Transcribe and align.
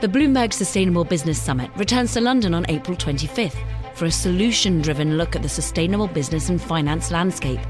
The 0.00 0.08
Bloomberg 0.08 0.54
Sustainable 0.54 1.04
Business 1.04 1.38
Summit 1.38 1.70
returns 1.76 2.14
to 2.14 2.22
London 2.22 2.54
on 2.54 2.64
April 2.70 2.96
25th 2.96 3.58
for 3.94 4.06
a 4.06 4.10
solution 4.10 4.80
driven 4.80 5.18
look 5.18 5.36
at 5.36 5.42
the 5.42 5.48
sustainable 5.48 6.06
business 6.06 6.48
and 6.48 6.58
finance 6.58 7.10
landscape, 7.10 7.60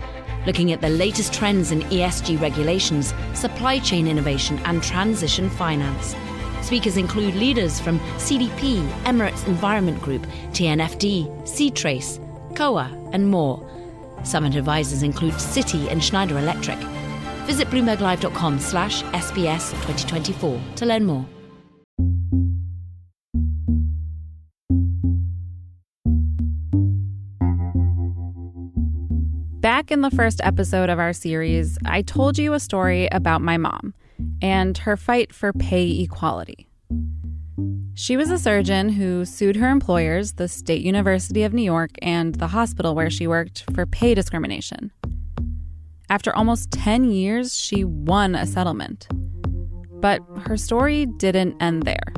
looking 0.46 0.70
at 0.70 0.80
the 0.80 0.90
latest 0.90 1.34
trends 1.34 1.72
in 1.72 1.80
ESG 1.80 2.40
regulations, 2.40 3.12
supply 3.34 3.80
chain 3.80 4.06
innovation, 4.06 4.60
and 4.60 4.80
transition 4.80 5.50
finance. 5.50 6.14
Speakers 6.62 6.96
include 6.96 7.34
leaders 7.34 7.80
from 7.80 7.98
CDP, 8.18 8.88
Emirates 9.02 9.44
Environment 9.48 10.00
Group, 10.00 10.24
TNFD, 10.52 11.48
C-Trace, 11.48 12.20
COA, 12.54 12.96
and 13.12 13.28
more. 13.28 13.68
Summit 14.22 14.54
advisors 14.54 15.02
include 15.02 15.34
Citi 15.34 15.90
and 15.90 16.04
Schneider 16.04 16.38
Electric. 16.38 16.78
Visit 17.48 17.66
bloomberglive.com 17.70 18.60
slash 18.60 19.02
SBS 19.02 19.72
2024 19.72 20.60
to 20.76 20.86
learn 20.86 21.04
more. 21.04 21.26
In 29.90 30.02
the 30.02 30.10
first 30.12 30.40
episode 30.44 30.88
of 30.88 31.00
our 31.00 31.12
series, 31.12 31.76
I 31.84 32.02
told 32.02 32.38
you 32.38 32.52
a 32.52 32.60
story 32.60 33.08
about 33.10 33.42
my 33.42 33.56
mom 33.56 33.92
and 34.40 34.78
her 34.78 34.96
fight 34.96 35.32
for 35.32 35.52
pay 35.52 36.02
equality. 36.02 36.68
She 37.94 38.16
was 38.16 38.30
a 38.30 38.38
surgeon 38.38 38.90
who 38.90 39.24
sued 39.24 39.56
her 39.56 39.68
employers, 39.68 40.34
the 40.34 40.46
State 40.46 40.82
University 40.82 41.42
of 41.42 41.52
New 41.52 41.64
York, 41.64 41.90
and 42.02 42.36
the 42.36 42.46
hospital 42.46 42.94
where 42.94 43.10
she 43.10 43.26
worked 43.26 43.64
for 43.74 43.84
pay 43.84 44.14
discrimination. 44.14 44.92
After 46.08 46.32
almost 46.36 46.70
10 46.70 47.10
years, 47.10 47.56
she 47.56 47.82
won 47.82 48.36
a 48.36 48.46
settlement. 48.46 49.08
But 50.00 50.20
her 50.42 50.56
story 50.56 51.06
didn't 51.06 51.60
end 51.60 51.82
there. 51.82 52.14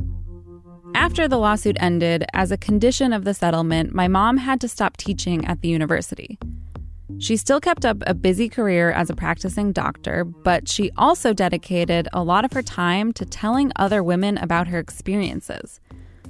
After 0.95 1.27
the 1.27 1.39
lawsuit 1.39 1.79
ended, 1.81 2.27
as 2.35 2.53
a 2.53 2.59
condition 2.59 3.15
of 3.15 3.25
the 3.25 3.33
settlement, 3.33 3.95
my 3.95 4.09
mom 4.09 4.37
had 4.37 4.61
to 4.61 4.69
stop 4.69 4.99
teaching 4.99 5.47
at 5.47 5.63
the 5.63 5.69
university. 5.69 6.39
She 7.23 7.37
still 7.37 7.61
kept 7.61 7.85
up 7.85 7.99
a 8.05 8.15
busy 8.15 8.49
career 8.49 8.91
as 8.91 9.09
a 9.09 9.15
practicing 9.15 9.71
doctor, 9.71 10.25
but 10.25 10.69
she 10.69 10.91
also 10.97 11.33
dedicated 11.33 12.09
a 12.13 12.25
lot 12.25 12.45
of 12.45 12.53
her 12.53 12.63
time 12.63 13.13
to 13.13 13.25
telling 13.25 13.71
other 13.77 14.03
women 14.03 14.37
about 14.39 14.67
her 14.67 14.81
experiences 14.81 15.79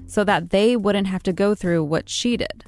so 0.07 0.23
that 0.25 0.51
they 0.51 0.77
wouldn't 0.77 1.07
have 1.07 1.23
to 1.23 1.33
go 1.33 1.55
through 1.55 1.83
what 1.83 2.11
she 2.11 2.37
did. 2.37 2.67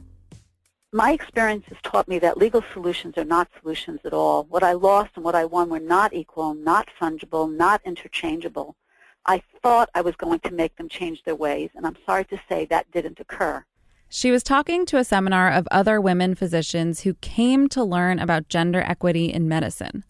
My 0.90 1.12
experience 1.12 1.66
has 1.68 1.76
taught 1.82 2.08
me 2.08 2.18
that 2.20 2.38
legal 2.38 2.64
solutions 2.72 3.18
are 3.18 3.26
not 3.26 3.50
solutions 3.60 4.00
at 4.06 4.14
all. 4.14 4.44
What 4.44 4.62
I 4.62 4.72
lost 4.72 5.10
and 5.16 5.24
what 5.24 5.34
I 5.34 5.44
won 5.44 5.68
were 5.68 5.78
not 5.78 6.14
equal, 6.14 6.54
not 6.54 6.88
fungible, 6.98 7.54
not 7.54 7.82
interchangeable. 7.84 8.74
I 9.26 9.42
thought 9.62 9.90
I 9.94 10.00
was 10.00 10.16
going 10.16 10.40
to 10.40 10.50
make 10.50 10.76
them 10.76 10.88
change 10.88 11.24
their 11.24 11.36
ways, 11.36 11.68
and 11.74 11.86
I'm 11.86 11.98
sorry 12.06 12.24
to 12.24 12.40
say 12.48 12.64
that 12.70 12.90
didn't 12.90 13.20
occur. 13.20 13.66
She 14.08 14.30
was 14.30 14.42
talking 14.42 14.86
to 14.86 14.98
a 14.98 15.04
seminar 15.04 15.50
of 15.50 15.66
other 15.70 16.00
women 16.00 16.34
physicians 16.34 17.00
who 17.00 17.14
came 17.14 17.68
to 17.70 17.82
learn 17.82 18.18
about 18.18 18.48
gender 18.48 18.80
equity 18.80 19.32
in 19.32 19.48
medicine. 19.48 20.04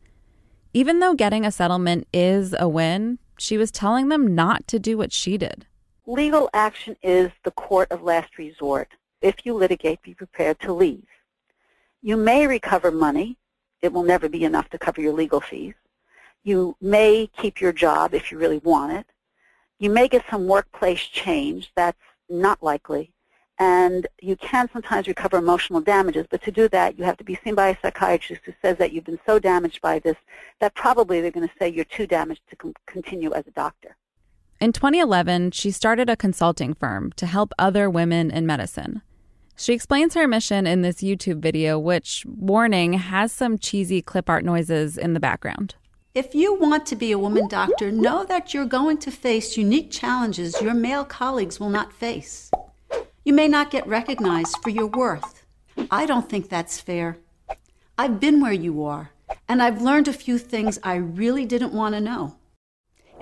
Even 0.72 0.98
though 0.98 1.14
getting 1.14 1.46
a 1.46 1.52
settlement 1.52 2.06
is 2.12 2.54
a 2.58 2.68
win, 2.68 3.18
she 3.38 3.56
was 3.56 3.70
telling 3.70 4.08
them 4.08 4.34
not 4.34 4.66
to 4.68 4.78
do 4.78 4.98
what 4.98 5.12
she 5.12 5.38
did. 5.38 5.66
Legal 6.06 6.50
action 6.52 6.96
is 7.02 7.30
the 7.44 7.50
court 7.52 7.90
of 7.90 8.02
last 8.02 8.36
resort. 8.36 8.88
If 9.22 9.46
you 9.46 9.54
litigate, 9.54 10.02
be 10.02 10.12
prepared 10.12 10.60
to 10.60 10.72
leave. 10.72 11.06
You 12.02 12.18
may 12.18 12.46
recover 12.46 12.90
money. 12.90 13.38
It 13.80 13.92
will 13.92 14.02
never 14.02 14.28
be 14.28 14.44
enough 14.44 14.68
to 14.70 14.78
cover 14.78 15.00
your 15.00 15.14
legal 15.14 15.40
fees. 15.40 15.74
You 16.42 16.76
may 16.80 17.30
keep 17.38 17.60
your 17.60 17.72
job 17.72 18.12
if 18.12 18.30
you 18.30 18.36
really 18.36 18.58
want 18.58 18.92
it. 18.92 19.06
You 19.78 19.88
may 19.88 20.08
get 20.08 20.24
some 20.28 20.46
workplace 20.46 21.00
change. 21.00 21.72
That's 21.74 21.98
not 22.28 22.62
likely 22.62 23.13
and 23.58 24.06
you 24.20 24.36
can 24.36 24.68
sometimes 24.72 25.06
recover 25.06 25.36
emotional 25.36 25.80
damages, 25.80 26.26
but 26.28 26.42
to 26.42 26.50
do 26.50 26.68
that, 26.70 26.98
you 26.98 27.04
have 27.04 27.16
to 27.18 27.24
be 27.24 27.38
seen 27.44 27.54
by 27.54 27.68
a 27.68 27.76
psychiatrist 27.80 28.42
who 28.44 28.52
says 28.60 28.78
that 28.78 28.92
you've 28.92 29.04
been 29.04 29.20
so 29.26 29.38
damaged 29.38 29.80
by 29.80 29.98
this 30.00 30.16
that 30.60 30.74
probably 30.74 31.20
they're 31.20 31.30
going 31.30 31.46
to 31.46 31.54
say 31.58 31.68
you're 31.68 31.84
too 31.84 32.06
damaged 32.06 32.42
to 32.50 32.56
com- 32.56 32.74
continue 32.86 33.32
as 33.32 33.46
a 33.46 33.52
doctor. 33.52 33.96
In 34.60 34.72
2011, 34.72 35.52
she 35.52 35.70
started 35.70 36.08
a 36.08 36.16
consulting 36.16 36.74
firm 36.74 37.12
to 37.16 37.26
help 37.26 37.52
other 37.58 37.88
women 37.88 38.30
in 38.30 38.46
medicine. 38.46 39.02
She 39.56 39.72
explains 39.72 40.14
her 40.14 40.26
mission 40.26 40.66
in 40.66 40.82
this 40.82 40.96
YouTube 40.96 41.40
video, 41.40 41.78
which, 41.78 42.24
warning, 42.26 42.94
has 42.94 43.30
some 43.30 43.58
cheesy 43.58 44.02
clip 44.02 44.28
art 44.28 44.44
noises 44.44 44.98
in 44.98 45.14
the 45.14 45.20
background. 45.20 45.76
If 46.14 46.34
you 46.34 46.54
want 46.54 46.86
to 46.86 46.96
be 46.96 47.12
a 47.12 47.18
woman 47.18 47.48
doctor, 47.48 47.90
know 47.90 48.24
that 48.24 48.54
you're 48.54 48.66
going 48.66 48.98
to 48.98 49.10
face 49.10 49.56
unique 49.56 49.90
challenges 49.90 50.60
your 50.60 50.74
male 50.74 51.04
colleagues 51.04 51.60
will 51.60 51.70
not 51.70 51.92
face. 51.92 52.50
You 53.24 53.32
may 53.32 53.48
not 53.48 53.70
get 53.70 53.86
recognized 53.86 54.58
for 54.62 54.68
your 54.68 54.86
worth. 54.86 55.46
I 55.90 56.04
don't 56.04 56.28
think 56.28 56.50
that's 56.50 56.78
fair. 56.78 57.16
I've 57.96 58.20
been 58.20 58.40
where 58.40 58.52
you 58.52 58.84
are, 58.84 59.12
and 59.48 59.62
I've 59.62 59.80
learned 59.80 60.08
a 60.08 60.12
few 60.12 60.36
things 60.36 60.78
I 60.82 60.96
really 60.96 61.46
didn't 61.46 61.72
want 61.72 61.94
to 61.94 62.02
know. 62.02 62.36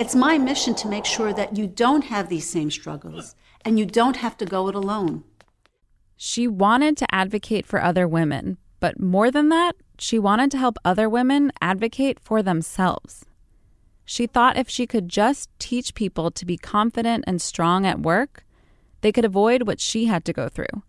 It's 0.00 0.16
my 0.16 0.38
mission 0.38 0.74
to 0.76 0.88
make 0.88 1.04
sure 1.04 1.32
that 1.32 1.56
you 1.56 1.68
don't 1.68 2.04
have 2.06 2.28
these 2.28 2.50
same 2.50 2.70
struggles 2.70 3.36
and 3.64 3.78
you 3.78 3.86
don't 3.86 4.16
have 4.16 4.36
to 4.38 4.44
go 4.44 4.66
it 4.68 4.74
alone. 4.74 5.22
She 6.16 6.48
wanted 6.48 6.96
to 6.96 7.14
advocate 7.14 7.64
for 7.64 7.80
other 7.80 8.08
women, 8.08 8.58
but 8.80 8.98
more 8.98 9.30
than 9.30 9.50
that, 9.50 9.76
she 9.98 10.18
wanted 10.18 10.50
to 10.50 10.58
help 10.58 10.78
other 10.84 11.08
women 11.08 11.52
advocate 11.60 12.18
for 12.18 12.42
themselves. 12.42 13.24
She 14.04 14.26
thought 14.26 14.56
if 14.56 14.68
she 14.68 14.84
could 14.84 15.08
just 15.08 15.48
teach 15.60 15.94
people 15.94 16.32
to 16.32 16.44
be 16.44 16.56
confident 16.56 17.22
and 17.28 17.41
strong 17.41 17.86
at 17.86 18.00
work, 18.00 18.44
they 19.02 19.12
could 19.12 19.24
avoid 19.24 19.66
what 19.66 19.80
she 19.80 20.06
had 20.06 20.24
to 20.24 20.32
go 20.32 20.48
through. 20.48 20.82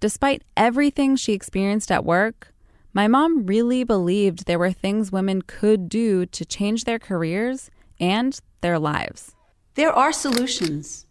Despite 0.00 0.42
everything 0.56 1.16
she 1.16 1.32
experienced 1.32 1.90
at 1.90 2.04
work, 2.04 2.52
my 2.92 3.08
mom 3.08 3.46
really 3.46 3.82
believed 3.82 4.46
there 4.46 4.58
were 4.58 4.70
things 4.70 5.10
women 5.10 5.42
could 5.42 5.88
do 5.88 6.26
to 6.26 6.44
change 6.44 6.84
their 6.84 6.98
careers 6.98 7.70
and 7.98 8.38
their 8.60 8.78
lives. 8.78 9.34
There 9.74 9.92
are 9.92 10.12
solutions. 10.12 11.06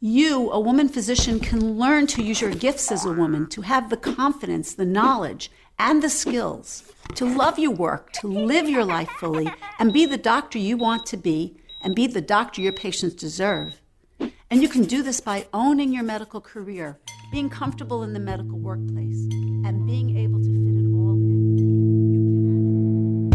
You, 0.00 0.50
a 0.50 0.60
woman 0.60 0.88
physician, 0.88 1.40
can 1.40 1.78
learn 1.78 2.06
to 2.08 2.22
use 2.22 2.40
your 2.40 2.54
gifts 2.54 2.92
as 2.92 3.04
a 3.04 3.12
woman, 3.12 3.48
to 3.48 3.62
have 3.62 3.88
the 3.88 3.96
confidence, 3.96 4.74
the 4.74 4.84
knowledge, 4.84 5.50
and 5.78 6.02
the 6.02 6.10
skills 6.10 6.92
to 7.14 7.24
love 7.24 7.58
your 7.58 7.70
work, 7.70 8.12
to 8.12 8.28
live 8.28 8.68
your 8.68 8.84
life 8.84 9.08
fully, 9.18 9.50
and 9.78 9.92
be 9.92 10.06
the 10.06 10.18
doctor 10.18 10.58
you 10.58 10.76
want 10.76 11.06
to 11.06 11.16
be, 11.16 11.56
and 11.80 11.94
be 11.94 12.06
the 12.06 12.20
doctor 12.20 12.60
your 12.60 12.72
patients 12.72 13.14
deserve. 13.14 13.80
And 14.54 14.62
you 14.62 14.68
can 14.68 14.84
do 14.84 15.02
this 15.02 15.20
by 15.20 15.46
owning 15.52 15.92
your 15.92 16.04
medical 16.04 16.40
career, 16.40 16.96
being 17.32 17.50
comfortable 17.50 18.04
in 18.04 18.12
the 18.12 18.20
medical 18.20 18.56
workplace, 18.56 19.26
and 19.66 19.84
being 19.84 20.16
able 20.16 20.38
to 20.38 20.44
fit 20.44 20.76
it 20.78 20.86
all 20.94 21.16
in. 21.16 23.30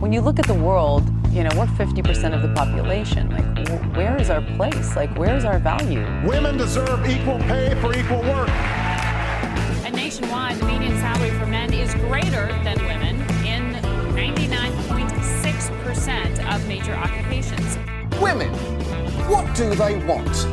When 0.00 0.12
you 0.12 0.20
look 0.20 0.40
at 0.40 0.48
the 0.48 0.54
world, 0.54 1.08
you 1.30 1.44
know, 1.44 1.50
we're 1.54 1.66
50% 1.66 2.34
of 2.34 2.42
the 2.42 2.52
population. 2.56 3.30
Like, 3.30 3.68
where 3.96 4.20
is 4.20 4.30
our 4.30 4.42
place? 4.56 4.96
Like, 4.96 5.16
where 5.16 5.36
is 5.36 5.44
our 5.44 5.60
value? 5.60 6.04
Women 6.26 6.56
deserve 6.56 7.08
equal 7.08 7.38
pay 7.38 7.76
for 7.80 7.96
equal 7.96 8.22
work. 8.22 8.50
And 9.86 9.94
nationwide, 9.94 10.56
the 10.56 10.66
median 10.66 10.98
salary 10.98 11.30
for 11.38 11.46
men 11.46 11.72
is 11.72 11.94
greater 11.94 12.48
than 12.64 12.84
women 12.84 13.20
in 13.46 13.74
99.6% 14.16 16.52
of 16.52 16.66
major 16.66 16.94
occupations. 16.94 17.78
Women, 18.20 18.52
what 19.28 19.54
do 19.54 19.74
they 19.74 19.96
want? 20.06 20.46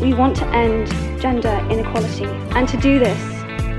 We 0.00 0.14
want 0.14 0.36
to 0.36 0.46
end 0.46 0.88
gender 1.20 1.54
inequality, 1.70 2.24
and 2.56 2.66
to 2.66 2.76
do 2.78 2.98
this, 2.98 3.20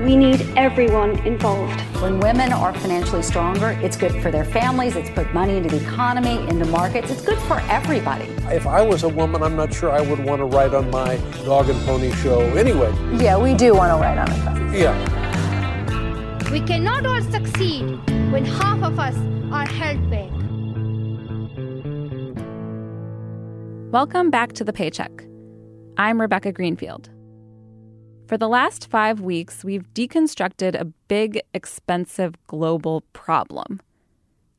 we 0.00 0.16
need 0.16 0.46
everyone 0.56 1.18
involved. 1.26 1.80
When 2.00 2.20
women 2.20 2.52
are 2.52 2.72
financially 2.72 3.22
stronger, 3.22 3.70
it's 3.82 3.96
good 3.96 4.12
for 4.22 4.30
their 4.30 4.44
families, 4.44 4.94
it's 4.94 5.10
put 5.10 5.32
money 5.34 5.56
into 5.56 5.76
the 5.76 5.84
economy, 5.84 6.38
into 6.48 6.66
markets, 6.66 7.10
it's 7.10 7.22
good 7.22 7.38
for 7.40 7.60
everybody. 7.68 8.26
If 8.54 8.66
I 8.66 8.80
was 8.80 9.02
a 9.02 9.08
woman, 9.08 9.42
I'm 9.42 9.56
not 9.56 9.74
sure 9.74 9.90
I 9.90 10.00
would 10.00 10.20
want 10.20 10.38
to 10.40 10.44
ride 10.44 10.72
on 10.72 10.88
my 10.90 11.16
dog 11.44 11.68
and 11.68 11.80
pony 11.84 12.12
show 12.12 12.40
anyway. 12.56 12.92
Yeah, 13.20 13.36
we 13.36 13.54
do 13.54 13.74
want 13.74 13.90
to 13.90 13.96
ride 13.96 14.18
on 14.18 14.30
it. 14.30 14.78
Yeah. 14.78 14.94
We 16.52 16.60
cannot 16.60 17.06
all 17.06 17.22
succeed 17.22 17.98
when 18.30 18.44
half 18.44 18.82
of 18.82 19.00
us 19.00 19.16
are 19.52 19.66
held 19.66 20.08
back. 20.10 20.43
Welcome 23.94 24.28
back 24.28 24.54
to 24.54 24.64
The 24.64 24.72
Pay 24.72 24.90
Check. 24.90 25.24
I'm 25.96 26.20
Rebecca 26.20 26.50
Greenfield. 26.50 27.10
For 28.26 28.36
the 28.36 28.48
last 28.48 28.90
five 28.90 29.20
weeks, 29.20 29.62
we've 29.62 29.86
deconstructed 29.94 30.74
a 30.74 30.86
big, 31.06 31.40
expensive 31.54 32.34
global 32.48 33.02
problem 33.12 33.80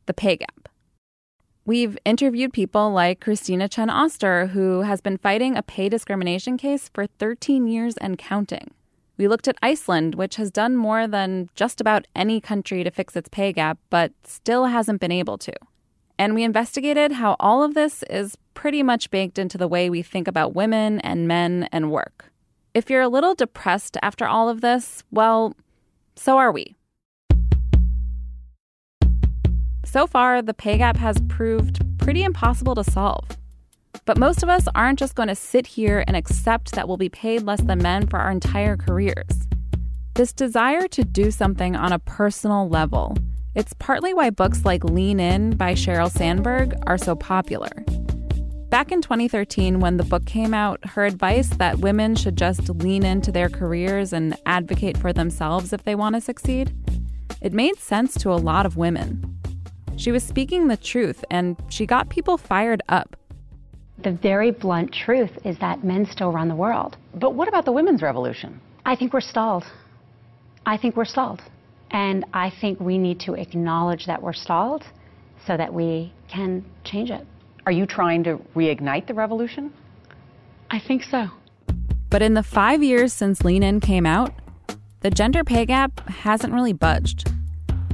the 0.06 0.14
pay 0.14 0.38
gap. 0.38 0.70
We've 1.66 1.98
interviewed 2.06 2.54
people 2.54 2.92
like 2.92 3.20
Cristina 3.20 3.68
Chen 3.68 3.90
Oster, 3.90 4.48
who 4.48 4.84
has 4.84 5.02
been 5.02 5.18
fighting 5.18 5.58
a 5.58 5.64
pay 5.64 5.90
discrimination 5.90 6.56
case 6.56 6.90
for 6.94 7.06
13 7.06 7.68
years 7.68 7.98
and 7.98 8.18
counting. 8.18 8.72
We 9.18 9.28
looked 9.28 9.50
at 9.50 9.58
Iceland, 9.62 10.16
which 10.16 10.38
has 10.38 10.50
done 10.50 10.78
more 10.78 11.08
than 11.08 11.50
just 11.56 11.82
about 11.82 12.08
any 12.16 12.40
country 12.40 12.86
to 12.86 12.90
fix 12.90 13.18
its 13.18 13.28
pay 13.28 13.52
gap, 13.52 13.80
but 13.90 14.14
still 14.24 14.68
hasn't 14.68 15.02
been 15.02 15.12
able 15.12 15.38
to. 15.40 15.52
And 16.18 16.34
we 16.34 16.44
investigated 16.44 17.12
how 17.12 17.36
all 17.38 17.64
of 17.64 17.74
this 17.74 18.02
is 18.10 18.38
pretty 18.56 18.82
much 18.82 19.12
baked 19.12 19.38
into 19.38 19.60
the 19.60 19.68
way 19.68 19.90
we 19.90 20.02
think 20.02 20.28
about 20.28 20.56
women 20.56 21.00
and 21.02 21.28
men 21.28 21.70
and 21.72 21.92
work. 21.92 22.32
If 22.74 22.90
you're 22.90 23.04
a 23.04 23.08
little 23.08 23.36
depressed 23.36 23.98
after 24.02 24.26
all 24.26 24.50
of 24.50 24.62
this, 24.62 25.04
well, 25.12 25.54
so 26.16 26.38
are 26.38 26.52
we. 26.52 26.76
So 29.84 30.08
far, 30.08 30.42
the 30.42 30.54
pay 30.54 30.80
gap 30.80 30.98
has 30.98 31.22
proved 31.30 31.80
pretty 32.00 32.24
impossible 32.24 32.76
to 32.76 32.84
solve. 32.84 33.26
But 34.06 34.18
most 34.18 34.44
of 34.44 34.50
us 34.50 34.68
aren't 34.76 35.00
just 35.00 35.16
going 35.16 35.30
to 35.30 35.36
sit 35.36 35.68
here 35.68 36.04
and 36.08 36.18
accept 36.18 36.74
that 36.74 36.88
we'll 36.88 36.98
be 36.98 37.10
paid 37.10 37.44
less 37.44 37.62
than 37.62 37.82
men 37.82 38.08
for 38.08 38.20
our 38.20 38.32
entire 38.32 38.76
careers. 38.76 39.48
This 40.16 40.34
desire 40.34 40.88
to 40.90 41.04
do 41.04 41.32
something 41.32 41.76
on 41.76 41.94
a 41.94 42.00
personal 42.00 42.68
level, 42.68 43.16
it's 43.54 43.74
partly 43.80 44.14
why 44.14 44.32
books 44.32 44.66
like 44.66 44.84
Lean 44.84 45.20
In 45.20 45.56
by 45.56 45.74
Sheryl 45.74 46.12
Sandberg 46.12 46.74
are 46.88 46.98
so 46.98 47.16
popular. 47.16 47.72
Back 48.70 48.92
in 48.92 49.02
2013, 49.02 49.80
when 49.80 49.98
the 49.98 50.04
book 50.04 50.26
came 50.26 50.54
out, 50.54 50.84
her 50.90 51.06
advice 51.06 51.50
that 51.50 51.80
women 51.80 52.16
should 52.16 52.36
just 52.36 52.68
lean 52.68 53.06
into 53.06 53.32
their 53.32 53.48
careers 53.48 54.12
and 54.12 54.36
advocate 54.46 54.98
for 54.98 55.14
themselves 55.14 55.72
if 55.72 55.84
they 55.84 55.96
want 55.96 56.16
to 56.16 56.22
succeed, 56.22 56.74
it 57.42 57.54
made 57.54 57.78
sense 57.78 58.16
to 58.16 58.32
a 58.32 58.36
lot 58.36 58.66
of 58.66 58.76
women. 58.76 59.40
She 59.98 60.12
was 60.12 60.24
speaking 60.24 60.68
the 60.68 60.78
truth, 60.78 61.24
and 61.30 61.56
she 61.70 61.86
got 61.86 62.10
people 62.10 62.38
fired 62.38 62.82
up. 62.90 63.16
The 64.04 64.12
very 64.12 64.52
blunt 64.52 64.92
truth 64.92 65.32
is 65.46 65.58
that 65.60 65.84
men 65.84 66.06
still 66.06 66.32
run 66.32 66.50
the 66.50 66.56
world. 66.56 66.98
But 67.14 67.34
what 67.34 67.48
about 67.48 67.64
the 67.66 67.72
women's 67.72 68.02
revolution? 68.02 68.60
I 68.86 68.96
think 68.96 69.14
we're 69.14 69.22
stalled. 69.22 69.64
I 70.66 70.76
think 70.76 70.98
we're 70.98 71.06
stalled. 71.06 71.42
And 71.92 72.26
I 72.34 72.50
think 72.50 72.80
we 72.80 72.98
need 72.98 73.22
to 73.22 73.36
acknowledge 73.36 74.06
that 74.08 74.22
we're 74.22 74.34
stalled 74.34 74.84
so 75.48 75.56
that 75.56 75.74
we 75.74 76.12
can 76.28 76.66
change 76.84 77.10
it. 77.10 77.26
Are 77.66 77.72
you 77.72 77.86
trying 77.86 78.24
to 78.26 78.38
reignite 78.56 79.08
the 79.08 79.14
revolution? 79.14 79.74
I 80.70 80.80
think 80.80 81.04
so. 81.04 81.30
But 82.10 82.22
in 82.22 82.36
the 82.36 82.44
five 82.44 82.84
years 82.84 83.12
since 83.12 83.44
Lean 83.44 83.64
In 83.64 83.80
came 83.80 84.06
out, 84.06 84.34
the 85.02 85.10
gender 85.10 85.44
pay 85.44 85.66
gap 85.66 86.08
hasn't 86.08 86.54
really 86.54 86.74
budged. 86.74 87.32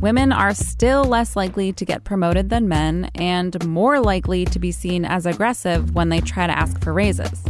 Women 0.02 0.32
are 0.32 0.54
still 0.54 1.04
less 1.04 1.36
likely 1.36 1.72
to 1.74 1.86
get 1.86 2.04
promoted 2.04 2.50
than 2.50 2.68
men 2.68 3.12
and 3.16 3.66
more 3.66 4.00
likely 4.00 4.46
to 4.46 4.60
be 4.60 4.72
seen 4.72 5.06
as 5.06 5.26
aggressive 5.26 5.94
when 5.94 6.10
they 6.10 6.20
try 6.20 6.48
to 6.48 6.58
ask 6.58 6.82
for 6.84 6.92
raises. 6.92 7.44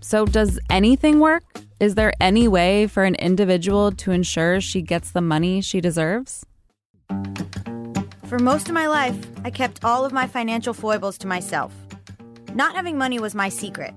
So, 0.00 0.24
does 0.24 0.58
anything 0.70 1.20
work? 1.20 1.42
Is 1.78 1.94
there 1.94 2.12
any 2.20 2.46
way 2.46 2.86
for 2.86 3.04
an 3.04 3.16
individual 3.16 3.92
to 3.92 4.12
ensure 4.12 4.60
she 4.60 4.82
gets 4.82 5.10
the 5.10 5.20
money 5.20 5.60
she 5.60 5.80
deserves? 5.80 6.46
For 8.30 8.38
most 8.38 8.68
of 8.68 8.74
my 8.74 8.86
life, 8.86 9.18
I 9.44 9.50
kept 9.50 9.84
all 9.84 10.04
of 10.04 10.12
my 10.12 10.28
financial 10.28 10.72
foibles 10.72 11.18
to 11.18 11.26
myself. 11.26 11.74
Not 12.54 12.76
having 12.76 12.96
money 12.96 13.18
was 13.18 13.34
my 13.34 13.48
secret. 13.48 13.92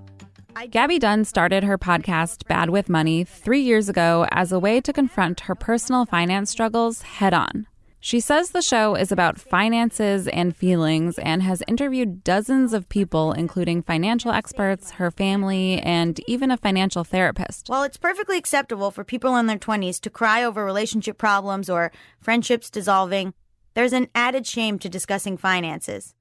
Gaby 0.72 0.98
Dunn 0.98 1.24
started 1.24 1.64
her 1.64 1.78
podcast, 1.78 2.48
Bad 2.48 2.72
with 2.72 2.90
Money, 2.90 3.26
three 3.26 3.62
years 3.62 3.90
ago 3.90 4.26
as 4.32 4.52
a 4.52 4.58
way 4.58 4.82
to 4.82 4.92
confront 4.92 5.42
her 5.42 5.54
personal 5.54 6.08
finance 6.08 6.50
struggles 6.50 7.04
head 7.04 7.36
on. 7.36 7.68
She 8.00 8.20
says 8.20 8.50
the 8.50 8.64
show 8.64 8.96
is 8.96 9.12
about 9.12 9.40
finances 9.40 10.28
and 10.28 10.58
feelings 10.58 11.20
and 11.20 11.44
has 11.44 11.62
interviewed 11.68 12.24
dozens 12.24 12.74
of 12.74 12.90
people, 12.90 13.34
including 13.34 13.84
financial 13.84 14.32
experts, 14.32 14.92
her 14.92 15.12
family, 15.12 15.80
and 15.80 16.20
even 16.28 16.50
a 16.50 16.58
financial 16.58 17.04
therapist. 17.04 17.70
While 17.70 17.84
it's 17.84 17.98
perfectly 17.98 18.40
acceptable 18.40 18.90
for 18.90 19.04
people 19.04 19.38
in 19.38 19.46
their 19.46 19.60
20s 19.60 20.02
to 20.02 20.10
cry 20.10 20.44
over 20.44 20.66
relationship 20.66 21.20
problems 21.20 21.70
or 21.70 21.92
friendships 22.20 22.72
dissolving, 22.72 23.36
there's 23.74 23.94
an 23.94 24.08
added 24.16 24.46
shame 24.46 24.80
to 24.80 24.90
discussing 24.90 25.38
finances. 25.38 26.14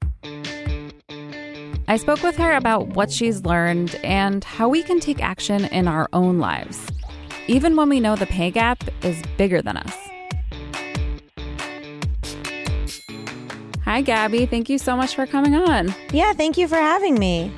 I 1.89 1.97
spoke 1.97 2.23
with 2.23 2.37
her 2.37 2.53
about 2.55 2.89
what 2.89 3.11
she's 3.11 3.45
learned 3.45 3.97
and 4.03 4.45
how 4.45 4.69
we 4.69 4.83
can 4.83 5.01
take 5.01 5.23
action 5.23 5.67
in 5.67 5.89
our 5.89 6.09
own 6.13 6.39
lives, 6.39 6.87
even 7.49 7.77
when 7.77 7.89
we 7.89 8.01
know 8.01 8.17
the 8.17 8.27
pay 8.27 8.51
gap 8.51 8.83
is 9.03 9.21
bigger 9.37 9.61
than 9.61 9.77
us. 9.77 9.97
Hi, 13.85 14.01
Gaby. 14.01 14.47
Thank 14.47 14.71
you 14.71 14.79
so 14.79 14.97
much 14.97 15.15
for 15.15 15.27
coming 15.27 15.55
on. 15.55 15.95
Yeah, 16.13 16.33
thank 16.33 16.57
you 16.57 16.67
for 16.69 16.77
having 16.77 17.19
me. 17.19 17.53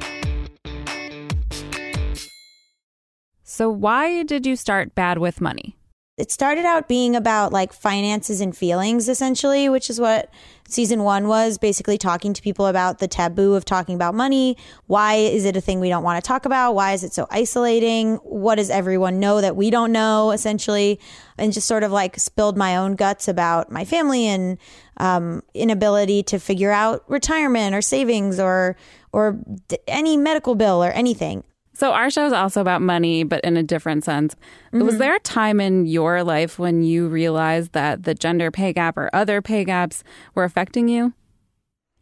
So, 3.45 3.69
why 3.69 4.25
did 4.25 4.47
you 4.47 4.57
start 4.57 4.97
Bad 4.97 5.19
with 5.19 5.41
Money? 5.41 5.77
It 6.17 6.31
started 6.31 6.65
out 6.65 6.89
being 6.89 7.17
about 7.17 7.53
like 7.53 7.73
finances 7.73 8.41
and 8.41 8.57
feelings 8.57 9.09
essentially 9.09 9.69
which 9.69 9.91
is 9.91 10.01
what 10.01 10.31
season 10.69 11.03
one 11.03 11.29
was 11.29 11.59
basically 11.59 11.99
talking 11.99 12.33
to 12.33 12.43
people 12.43 12.67
about 12.67 12.99
the 12.99 13.09
taboo 13.09 13.55
of 13.55 13.65
talking 13.65 13.95
about 13.95 14.15
money. 14.15 14.57
Why 14.87 15.15
is 15.15 15.45
it 15.45 15.57
a 15.57 15.61
thing 15.61 15.81
we 15.81 15.89
don't 15.89 16.03
want 16.03 16.23
to 16.23 16.27
talk 16.27 16.47
about? 16.47 16.75
Why 16.75 16.93
is 16.93 17.05
it 17.05 17.13
so 17.13 17.27
isolating? 17.31 18.17
What 18.17 18.57
does 18.57 18.71
everyone 18.71 19.21
know 19.21 19.41
that 19.41 19.57
we 19.57 19.71
don't 19.71 19.93
know 19.93 20.31
essentially? 20.31 21.01
And 21.37 21.53
just 21.53 21.69
sort 21.69 21.83
of 21.83 21.93
like 21.93 22.19
spilled 22.19 22.57
my 22.57 22.77
own 22.77 22.95
guts 22.95 23.29
about 23.29 23.71
my 23.71 23.85
family 23.85 24.27
and 24.27 24.59
um, 24.97 25.43
inability 25.53 26.23
to 26.25 26.39
figure 26.39 26.71
out 26.71 27.05
retirement 27.09 27.75
or 27.75 27.83
savings 27.83 28.39
or 28.39 28.77
or 29.13 29.39
any 29.87 30.17
medical 30.17 30.55
bill 30.55 30.83
or 30.83 30.91
anything 30.91 31.45
so 31.75 31.93
our 31.93 32.09
show 32.09 32.25
is 32.27 32.33
also 32.33 32.61
about 32.61 32.83
money, 32.83 33.25
but 33.25 33.43
in 33.45 33.57
a 33.57 33.63
different 33.63 34.05
sense. 34.05 34.35
Mm-hmm. 34.73 34.87
Was 34.87 34.99
there 34.99 35.17
a 35.17 35.21
time 35.21 35.61
in 35.61 35.87
your 35.87 36.23
life 36.23 36.59
when 36.59 36.83
you 36.83 37.09
realized 37.09 37.73
that 37.73 38.05
the 38.05 38.15
gender 38.15 38.51
pay 38.51 38.73
gap 38.73 38.97
or 38.97 39.11
other 39.13 39.43
pay 39.43 39.65
gaps 39.65 40.05
were 40.35 40.45
affecting 40.45 40.89
you? 40.89 41.13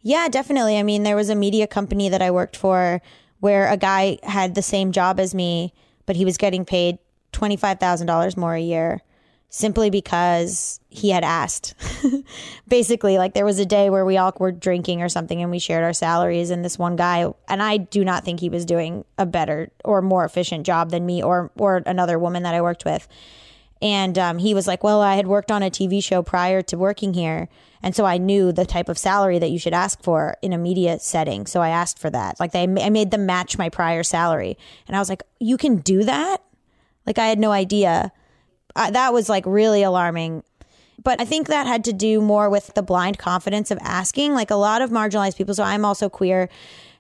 Yeah, 0.03 0.29
definitely. 0.29 0.79
I 0.79 0.83
mean, 0.83 1.05
there 1.05 1.17
was 1.17 1.31
a 1.31 1.35
media 1.35 1.67
company 1.67 2.09
that 2.09 2.21
I 2.21 2.31
worked 2.31 2.57
for 2.57 3.01
where 3.41 3.69
a 3.69 3.77
guy 3.77 4.19
had 4.23 4.55
the 4.55 4.63
same 4.63 4.93
job 4.93 5.19
as 5.19 5.35
me, 5.35 5.73
but 6.07 6.17
he 6.17 6.25
was 6.25 6.37
getting 6.37 6.65
paid 6.65 6.99
$25,000 7.33 8.37
more 8.37 8.55
a 8.55 8.61
year 8.61 9.01
simply 9.55 9.91
because 9.91 10.81
he 10.89 11.11
had 11.11 11.23
asked. 11.23 11.75
Basically, 12.69 13.19
like 13.19 13.35
there 13.35 13.45
was 13.45 13.59
a 13.59 13.67
day 13.67 13.91
where 13.91 14.05
we 14.05 14.17
all 14.17 14.33
were 14.41 14.51
drinking 14.51 15.03
or 15.03 15.11
something 15.11 15.43
and 15.43 15.51
we 15.51 15.59
shared 15.59 15.85
our 15.85 15.93
salaries 15.93 16.49
and 16.49 16.65
this 16.65 16.79
one 16.79 16.97
guy 16.97 17.31
and 17.49 17.63
I 17.63 17.77
do 17.77 18.03
not 18.03 18.25
think 18.25 18.41
he 18.41 18.49
was 18.49 18.65
doing 18.65 19.05
a 19.19 19.27
better 19.27 19.71
or 19.85 20.01
more 20.01 20.25
efficient 20.25 20.65
job 20.65 20.91
than 20.91 21.05
me 21.05 21.23
or 21.23 21.53
or 21.57 21.83
another 21.85 22.19
woman 22.19 22.43
that 22.45 22.55
I 22.55 22.63
worked 22.63 22.87
with. 22.87 23.07
And 23.83 24.17
um, 24.17 24.39
he 24.39 24.55
was 24.55 24.67
like, 24.67 24.83
"Well, 24.83 25.03
I 25.03 25.17
had 25.17 25.27
worked 25.27 25.51
on 25.51 25.63
a 25.63 25.69
TV 25.69 26.03
show 26.03 26.23
prior 26.23 26.63
to 26.63 26.79
working 26.79 27.13
here, 27.13 27.49
and 27.83 27.95
so 27.95 28.07
I 28.07 28.17
knew 28.17 28.53
the 28.53 28.65
type 28.65 28.89
of 28.89 28.97
salary 28.97 29.39
that 29.39 29.51
you 29.51 29.59
should 29.59 29.75
ask 29.75 30.03
for 30.03 30.37
in 30.41 30.53
a 30.53 30.59
media 30.59 30.99
setting. 31.01 31.47
So 31.47 31.61
I 31.61 31.71
asked 31.71 31.99
for 31.99 32.09
that. 32.09 32.39
Like 32.41 32.53
they, 32.53 32.63
I 32.63 32.91
made 32.91 33.11
them 33.11 33.27
match 33.27 33.59
my 33.59 33.69
prior 33.69 34.05
salary, 34.05 34.57
and 34.87 34.97
I 34.97 35.01
was 35.01 35.11
like, 35.11 35.25
"You 35.41 35.59
can 35.59 35.77
do 35.77 36.05
that?" 36.05 36.43
Like 37.07 37.19
I 37.19 37.27
had 37.27 37.41
no 37.41 37.51
idea 37.51 38.13
uh, 38.77 38.91
that 38.91 39.13
was 39.13 39.29
like 39.29 39.45
really 39.47 39.83
alarming. 39.83 40.43
But 41.03 41.21
I 41.21 41.25
think 41.25 41.49
that 41.49 41.67
had 41.67 41.85
to 41.85 41.93
do 41.93 42.21
more 42.21 42.49
with 42.49 42.75
the 42.75 42.83
blind 42.83 43.19
confidence 43.19 43.71
of 43.71 43.79
asking. 43.81 44.35
Like 44.35 44.51
a 44.51 44.57
lot 44.57 44.83
of 44.83 44.91
marginalized 44.91 45.37
people, 45.37 45.55
so 45.55 45.65
I'm 45.65 45.85
also 45.85 46.09
queer, 46.09 46.49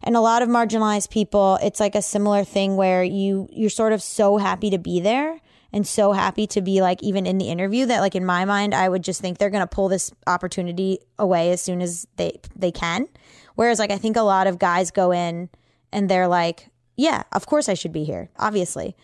and 0.03 0.17
a 0.17 0.21
lot 0.21 0.43
of 0.43 0.49
marginalized 0.49 1.11
people, 1.11 1.59
it's 1.63 1.79
like 1.79 1.95
a 1.95 2.03
similar 2.03 2.45
thing 2.45 2.77
where 2.77 3.05
you 3.05 3.49
you're 3.53 3.71
sort 3.71 3.93
of 3.93 4.03
so 4.03 4.39
happy 4.39 4.71
to 4.71 4.79
be 4.79 5.01
there 5.01 5.41
and 5.73 5.87
so 5.87 6.13
happy 6.13 6.47
to 6.47 6.61
be 6.61 6.83
like 6.83 7.03
even 7.03 7.27
in 7.27 7.39
the 7.39 7.49
interview 7.49 7.87
that 7.87 8.01
like 8.01 8.15
in 8.15 8.27
my 8.27 8.45
mind 8.45 8.75
I 8.75 8.89
would 8.89 9.03
just 9.03 9.21
think 9.21 9.39
they're 9.39 9.51
going 9.51 9.67
to 9.67 9.75
pull 9.75 9.89
this 9.89 10.13
opportunity 10.27 10.99
away 11.19 11.51
as 11.51 11.63
soon 11.63 11.81
as 11.81 12.07
they 12.17 12.39
they 12.55 12.71
can. 12.71 13.09
Whereas 13.55 13.79
like 13.79 13.91
I 13.91 13.99
think 13.99 14.17
a 14.17 14.23
lot 14.23 14.47
of 14.47 14.59
guys 14.59 14.91
go 14.91 15.13
in 15.13 15.49
and 15.93 16.09
they're 16.09 16.29
like, 16.29 16.71
yeah, 16.97 17.23
of 17.33 17.47
course 17.47 17.69
I 17.69 17.75
should 17.75 17.93
be 17.93 18.05
here, 18.05 18.31
obviously. 18.39 18.97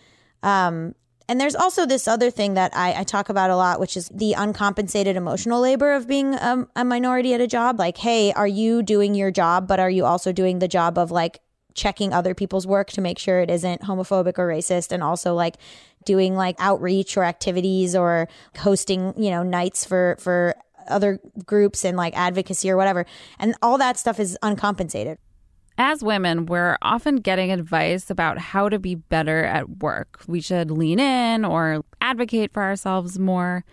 Um, 0.43 0.95
and 1.29 1.39
there's 1.39 1.55
also 1.55 1.85
this 1.85 2.07
other 2.07 2.31
thing 2.31 2.55
that 2.55 2.75
I, 2.75 3.01
I, 3.01 3.03
talk 3.03 3.29
about 3.29 3.51
a 3.51 3.55
lot, 3.55 3.79
which 3.79 3.95
is 3.95 4.09
the 4.09 4.33
uncompensated 4.33 5.15
emotional 5.15 5.61
labor 5.61 5.93
of 5.93 6.07
being 6.07 6.33
a, 6.33 6.67
a 6.75 6.83
minority 6.83 7.35
at 7.35 7.39
a 7.39 7.45
job. 7.45 7.77
Like, 7.77 7.97
hey, 7.97 8.33
are 8.33 8.47
you 8.47 8.81
doing 8.81 9.13
your 9.13 9.29
job, 9.29 9.67
but 9.67 9.79
are 9.79 9.91
you 9.91 10.05
also 10.05 10.31
doing 10.31 10.57
the 10.57 10.67
job 10.67 10.97
of 10.97 11.11
like 11.11 11.39
checking 11.75 12.13
other 12.13 12.33
people's 12.33 12.65
work 12.65 12.89
to 12.93 13.01
make 13.01 13.19
sure 13.19 13.41
it 13.41 13.51
isn't 13.51 13.83
homophobic 13.83 14.39
or 14.39 14.47
racist 14.47 14.91
and 14.91 15.03
also 15.03 15.35
like 15.35 15.57
doing 16.03 16.35
like 16.35 16.55
outreach 16.57 17.15
or 17.15 17.23
activities 17.23 17.95
or 17.95 18.27
hosting, 18.57 19.13
you 19.15 19.29
know, 19.29 19.43
nights 19.43 19.85
for 19.85 20.17
for 20.19 20.55
other 20.87 21.19
groups 21.45 21.85
and 21.85 21.95
like 21.95 22.17
advocacy 22.17 22.71
or 22.71 22.75
whatever. 22.75 23.05
And 23.37 23.53
all 23.61 23.77
that 23.77 23.99
stuff 23.99 24.19
is 24.19 24.35
uncompensated. 24.41 25.19
As 25.81 26.03
women, 26.03 26.45
we're 26.45 26.77
often 26.81 27.15
getting 27.15 27.53
advice 27.53 28.09
about 28.09 28.37
how 28.37 28.67
to 28.67 28.77
be 28.77 28.95
better 28.95 29.45
at 29.45 29.77
work. 29.81 30.21
We 30.27 30.41
should 30.41 30.69
lean 30.69 30.99
in 30.99 31.45
or 31.45 31.85
advocate 32.01 32.51
for 32.51 32.61
ourselves 32.63 33.17
more. 33.17 33.63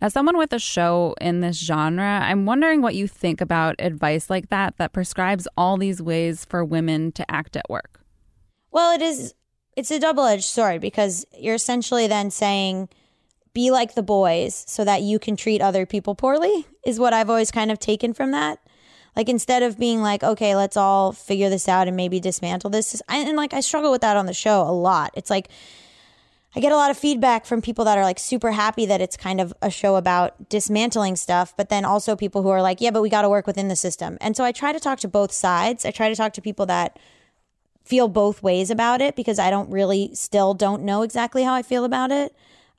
As 0.00 0.12
someone 0.12 0.36
with 0.36 0.52
a 0.52 0.58
show 0.58 1.14
in 1.20 1.42
this 1.42 1.64
genre, 1.64 2.20
I'm 2.24 2.44
wondering 2.44 2.82
what 2.82 2.96
you 2.96 3.06
think 3.06 3.40
about 3.40 3.76
advice 3.78 4.28
like 4.28 4.50
that 4.50 4.78
that 4.78 4.92
prescribes 4.92 5.46
all 5.56 5.76
these 5.76 6.02
ways 6.02 6.44
for 6.44 6.64
women 6.64 7.12
to 7.12 7.30
act 7.30 7.56
at 7.56 7.70
work. 7.70 8.00
Well, 8.72 8.92
it 8.92 9.00
is 9.00 9.32
it's 9.76 9.92
a 9.92 10.00
double-edged 10.00 10.44
sword 10.44 10.80
because 10.80 11.24
you're 11.38 11.54
essentially 11.54 12.08
then 12.08 12.32
saying 12.32 12.88
be 13.52 13.70
like 13.70 13.94
the 13.94 14.02
boys 14.02 14.64
so 14.66 14.84
that 14.84 15.02
you 15.02 15.20
can 15.20 15.36
treat 15.36 15.60
other 15.60 15.86
people 15.86 16.16
poorly 16.16 16.66
is 16.84 16.98
what 16.98 17.12
I've 17.12 17.30
always 17.30 17.52
kind 17.52 17.70
of 17.70 17.78
taken 17.78 18.12
from 18.12 18.32
that. 18.32 18.58
Like 19.16 19.28
instead 19.28 19.62
of 19.62 19.78
being 19.78 20.02
like, 20.02 20.22
okay, 20.22 20.56
let's 20.56 20.76
all 20.76 21.12
figure 21.12 21.48
this 21.48 21.68
out 21.68 21.86
and 21.86 21.96
maybe 21.96 22.20
dismantle 22.20 22.70
this. 22.70 23.00
And 23.08 23.36
like 23.36 23.54
I 23.54 23.60
struggle 23.60 23.90
with 23.90 24.00
that 24.00 24.16
on 24.16 24.26
the 24.26 24.34
show 24.34 24.62
a 24.62 24.72
lot. 24.72 25.12
It's 25.14 25.30
like 25.30 25.48
I 26.56 26.60
get 26.60 26.72
a 26.72 26.76
lot 26.76 26.90
of 26.90 26.96
feedback 26.96 27.46
from 27.46 27.60
people 27.60 27.84
that 27.84 27.98
are 27.98 28.04
like 28.04 28.18
super 28.18 28.52
happy 28.52 28.86
that 28.86 29.00
it's 29.00 29.16
kind 29.16 29.40
of 29.40 29.52
a 29.60 29.70
show 29.70 29.96
about 29.96 30.48
dismantling 30.48 31.16
stuff, 31.16 31.52
but 31.56 31.68
then 31.68 31.84
also 31.84 32.14
people 32.14 32.42
who 32.42 32.48
are 32.48 32.62
like, 32.62 32.80
yeah, 32.80 32.92
but 32.92 33.02
we 33.02 33.08
got 33.08 33.22
to 33.22 33.28
work 33.28 33.46
within 33.46 33.66
the 33.66 33.76
system. 33.76 34.16
And 34.20 34.36
so 34.36 34.44
I 34.44 34.52
try 34.52 34.72
to 34.72 34.78
talk 34.78 35.00
to 35.00 35.08
both 35.08 35.32
sides. 35.32 35.84
I 35.84 35.90
try 35.90 36.08
to 36.08 36.14
talk 36.14 36.32
to 36.34 36.40
people 36.40 36.66
that 36.66 36.96
feel 37.82 38.06
both 38.06 38.42
ways 38.42 38.70
about 38.70 39.00
it 39.00 39.16
because 39.16 39.38
I 39.38 39.50
don't 39.50 39.68
really 39.68 40.14
still 40.14 40.54
don't 40.54 40.84
know 40.84 41.02
exactly 41.02 41.42
how 41.42 41.54
I 41.54 41.62
feel 41.62 41.84
about 41.84 42.12
it. 42.12 42.34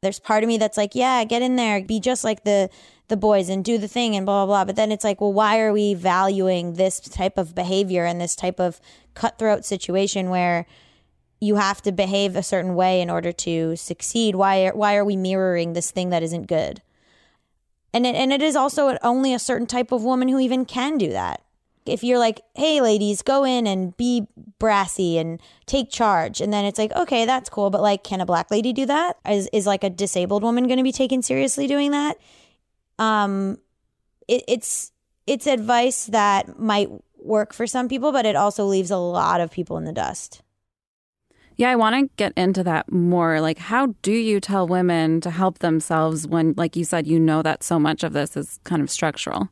There's 0.06 0.20
part 0.20 0.44
of 0.44 0.48
me 0.48 0.58
that's 0.58 0.78
like, 0.78 0.96
yeah, 0.96 1.24
get 1.24 1.42
in 1.42 1.56
there, 1.58 1.84
be 1.84 2.00
just 2.00 2.24
like 2.24 2.44
the 2.44 2.70
the 3.08 3.18
boys 3.18 3.50
and 3.50 3.66
do 3.66 3.78
the 3.78 3.88
thing 3.88 4.16
and 4.16 4.26
blah 4.26 4.46
blah 4.46 4.64
blah. 4.64 4.66
But 4.66 4.76
then 4.76 4.92
it's 4.92 5.04
like, 5.04 5.20
well, 5.20 5.34
why 5.34 5.60
are 5.60 5.74
we 5.74 5.94
valuing 5.96 6.74
this 6.76 7.00
type 7.00 7.38
of 7.38 7.56
behavior 7.56 8.06
and 8.06 8.22
this 8.22 8.36
type 8.36 8.60
of 8.60 8.80
cutthroat 9.16 9.66
situation 9.66 10.30
where 10.30 10.66
you 11.40 11.56
have 11.56 11.82
to 11.82 11.92
behave 11.92 12.36
a 12.36 12.44
certain 12.44 12.76
way 12.76 13.02
in 13.02 13.10
order 13.10 13.32
to 13.32 13.76
succeed? 13.76 14.36
Why 14.36 14.68
are, 14.68 14.76
why 14.76 14.96
are 14.96 15.06
we 15.06 15.16
mirroring 15.16 15.74
this 15.74 15.92
thing 15.92 16.10
that 16.12 16.24
isn't 16.24 16.48
good? 16.48 16.82
And 17.94 18.06
it, 18.06 18.16
and 18.16 18.34
it 18.34 18.42
is 18.42 18.56
also 18.56 18.98
only 19.02 19.34
a 19.34 19.40
certain 19.40 19.68
type 19.68 19.92
of 19.92 20.04
woman 20.04 20.28
who 20.28 20.40
even 20.40 20.66
can 20.66 20.98
do 20.98 21.10
that. 21.10 21.45
If 21.86 22.04
you're 22.04 22.20
like, 22.20 22.42
hey, 22.56 22.82
ladies, 22.82 23.22
go 23.22 23.44
in 23.44 23.68
and 23.68 23.96
be 23.96 24.28
brassy 24.60 25.18
and 25.18 25.40
take 25.66 25.92
charge. 25.92 26.42
And 26.42 26.52
then 26.52 26.66
it's 26.66 26.80
like, 26.80 26.92
okay, 26.94 27.26
that's 27.26 27.50
cool. 27.50 27.70
But 27.70 27.82
like, 27.82 28.04
can 28.04 28.22
a 28.22 28.26
black 28.26 28.50
lady 28.50 28.74
do 28.74 28.86
that? 28.88 29.18
Is, 29.30 29.50
is 29.54 29.68
like 29.68 29.84
a 29.84 29.90
disabled 29.90 30.44
woman 30.44 30.68
going 30.68 30.78
to 30.78 30.84
be 30.84 30.92
taken 30.92 31.22
seriously 31.22 31.68
doing 31.68 31.92
that? 31.92 32.18
Um, 32.98 33.60
it, 34.28 34.44
it's, 34.48 34.92
it's 35.28 35.46
advice 35.46 36.06
that 36.08 36.60
might 36.60 36.90
work 37.20 37.54
for 37.54 37.68
some 37.68 37.88
people, 37.88 38.12
but 38.12 38.26
it 38.26 38.36
also 38.36 38.66
leaves 38.66 38.92
a 38.92 38.98
lot 38.98 39.42
of 39.42 39.52
people 39.52 39.78
in 39.78 39.86
the 39.86 39.94
dust. 39.94 40.42
Yeah, 41.58 41.70
I 41.70 41.76
want 41.76 41.96
to 41.96 42.14
get 42.18 42.34
into 42.36 42.64
that 42.64 42.92
more. 42.92 43.40
Like, 43.40 43.60
how 43.60 43.96
do 44.02 44.12
you 44.12 44.40
tell 44.40 44.68
women 44.68 45.22
to 45.22 45.32
help 45.32 45.60
themselves 45.60 46.28
when, 46.28 46.54
like 46.58 46.76
you 46.76 46.84
said, 46.84 47.08
you 47.08 47.20
know 47.20 47.42
that 47.42 47.64
so 47.64 47.80
much 47.80 48.04
of 48.04 48.12
this 48.12 48.36
is 48.36 48.60
kind 48.66 48.82
of 48.82 48.90
structural? 48.90 49.50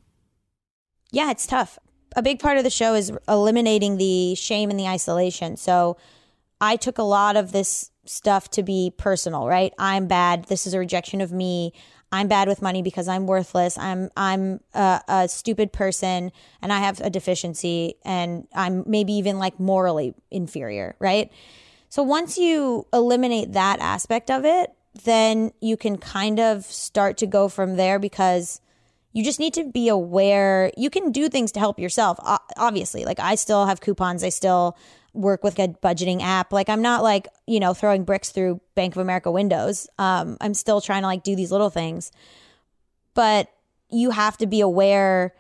Yeah, 1.12 1.32
it's 1.32 1.48
tough. 1.48 1.80
A 2.15 2.22
big 2.22 2.39
part 2.39 2.58
of 2.58 2.63
the 2.63 2.70
show 2.70 2.93
is 2.93 3.12
eliminating 3.27 3.98
the 3.98 4.36
shame 4.36 4.70
and 4.70 4.79
the 4.79 4.88
isolation. 4.88 5.58
So 5.58 5.98
I 6.62 6.75
took 6.75 6.98
a 6.98 7.03
lot 7.03 7.36
of 7.36 7.51
this 7.51 7.91
stuff 8.05 8.50
to 8.51 8.63
be 8.63 8.93
personal, 8.98 9.48
right? 9.48 9.74
I'm 9.77 10.08
bad. 10.08 10.46
This 10.46 10.67
is 10.67 10.74
a 10.74 10.79
rejection 10.79 11.22
of 11.22 11.32
me. 11.32 11.74
I'm 12.12 12.27
bad 12.27 12.48
with 12.48 12.62
money 12.62 12.84
because 12.84 13.08
I'm 13.08 13.25
worthless. 13.25 13.77
I'm 13.77 14.12
I'm 14.15 14.60
a, 14.74 15.01
a, 15.08 15.27
stupid 15.27 15.74
person 15.74 16.32
and 16.62 16.72
I 16.72 16.79
have 16.79 17.01
a 17.01 17.10
deficiency 17.10 17.96
and 18.05 18.48
I'm 18.53 18.84
maybe 18.86 19.13
even 19.13 19.39
like 19.39 19.60
morally 19.60 20.13
inferior, 20.29 20.96
right? 21.00 21.32
So 21.89 22.03
once 22.03 22.38
you 22.38 22.86
eliminate 22.93 23.53
that 23.53 23.79
aspect 23.79 24.29
of 24.29 24.46
it, 24.46 24.72
then 25.03 25.51
you 25.60 25.75
can 25.75 25.98
kind 25.98 26.39
of 26.39 26.65
start 26.65 27.17
to 27.17 27.25
go 27.25 27.50
from 27.50 27.77
there 27.77 27.98
because 27.98 28.62
you 29.13 29.24
just 29.24 29.39
need 29.39 29.53
to 29.53 29.63
be 29.63 29.88
aware. 29.88 30.72
You 30.75 30.89
can 30.89 31.12
do 31.12 31.29
things 31.29 31.51
to 31.53 31.60
help 31.60 31.79
yourself, 31.79 32.20
obviously. 32.58 33.05
Like 33.05 33.20
I 33.20 33.36
still 33.36 33.65
have 33.67 33.79
coupons, 33.79 34.24
I 34.24 34.29
still 34.29 34.75
work 35.13 35.43
with 35.43 35.60
a 35.60 35.67
budgeting 35.67 36.22
app. 36.22 36.51
Like 36.51 36.67
I'm 36.67 36.82
not 36.82 37.03
like, 37.03 37.27
you 37.46 37.60
know, 37.60 37.74
throwing 37.75 38.03
bricks 38.03 38.32
through 38.32 38.60
Bank 38.74 38.96
of 38.96 39.01
America 39.01 39.32
windows. 39.32 39.88
Um, 40.00 40.38
I'm 40.41 40.55
still 40.55 40.82
trying 40.82 41.03
to 41.03 41.08
like 41.08 41.24
do 41.24 41.36
these 41.36 41.51
little 41.51 41.70
things. 41.70 42.12
But 43.13 43.50
you 43.89 44.10
have 44.10 44.38
to 44.38 44.48
be 44.48 44.62
aware 44.62 45.36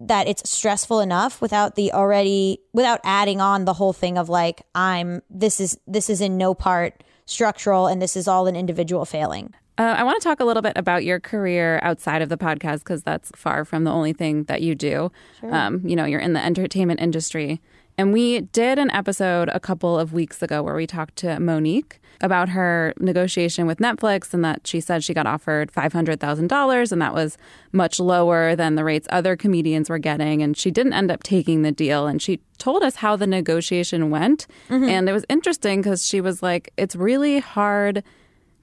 that 0.00 0.26
it's 0.26 0.48
stressful 0.50 1.00
enough 1.00 1.40
without 1.40 1.76
the 1.76 1.92
already 1.92 2.60
without 2.72 3.00
adding 3.04 3.40
on 3.40 3.64
the 3.64 3.74
whole 3.74 3.92
thing 3.92 4.18
of 4.18 4.28
like 4.28 4.62
I'm 4.74 5.22
this 5.30 5.60
is 5.60 5.78
this 5.86 6.08
is 6.08 6.20
in 6.20 6.36
no 6.36 6.54
part 6.54 7.02
structural 7.26 7.86
and 7.86 8.00
this 8.00 8.16
is 8.16 8.26
all 8.26 8.46
an 8.46 8.56
individual 8.56 9.04
failing. 9.04 9.54
Uh, 9.78 9.94
I 9.96 10.02
want 10.02 10.20
to 10.20 10.28
talk 10.28 10.40
a 10.40 10.44
little 10.44 10.62
bit 10.62 10.72
about 10.74 11.04
your 11.04 11.20
career 11.20 11.78
outside 11.82 12.20
of 12.20 12.28
the 12.28 12.36
podcast 12.36 12.80
because 12.80 13.04
that's 13.04 13.30
far 13.36 13.64
from 13.64 13.84
the 13.84 13.92
only 13.92 14.12
thing 14.12 14.42
that 14.44 14.60
you 14.60 14.74
do. 14.74 15.12
Sure. 15.40 15.54
Um, 15.54 15.80
you 15.84 15.94
know, 15.94 16.04
you're 16.04 16.20
in 16.20 16.32
the 16.32 16.44
entertainment 16.44 17.00
industry. 17.00 17.60
And 17.96 18.12
we 18.12 18.42
did 18.42 18.78
an 18.78 18.90
episode 18.92 19.48
a 19.52 19.58
couple 19.58 19.98
of 19.98 20.12
weeks 20.12 20.42
ago 20.42 20.62
where 20.62 20.74
we 20.74 20.86
talked 20.86 21.16
to 21.16 21.38
Mo'Nique 21.40 21.98
about 22.20 22.48
her 22.48 22.92
negotiation 22.98 23.66
with 23.66 23.78
Netflix 23.78 24.34
and 24.34 24.44
that 24.44 24.66
she 24.66 24.80
said 24.80 25.02
she 25.02 25.14
got 25.14 25.26
offered 25.26 25.72
$500,000 25.72 26.92
and 26.92 27.02
that 27.02 27.14
was 27.14 27.38
much 27.72 28.00
lower 28.00 28.56
than 28.56 28.74
the 28.74 28.84
rates 28.84 29.06
other 29.10 29.36
comedians 29.36 29.88
were 29.88 29.98
getting. 29.98 30.42
And 30.42 30.56
she 30.56 30.70
didn't 30.70 30.92
end 30.92 31.10
up 31.10 31.22
taking 31.22 31.62
the 31.62 31.72
deal. 31.72 32.06
And 32.06 32.20
she 32.20 32.40
told 32.58 32.82
us 32.82 32.96
how 32.96 33.14
the 33.14 33.26
negotiation 33.26 34.10
went. 34.10 34.48
Mm-hmm. 34.68 34.88
And 34.88 35.08
it 35.08 35.12
was 35.12 35.24
interesting 35.28 35.80
because 35.82 36.04
she 36.04 36.20
was 36.20 36.42
like, 36.42 36.72
it's 36.76 36.96
really 36.96 37.38
hard 37.38 38.02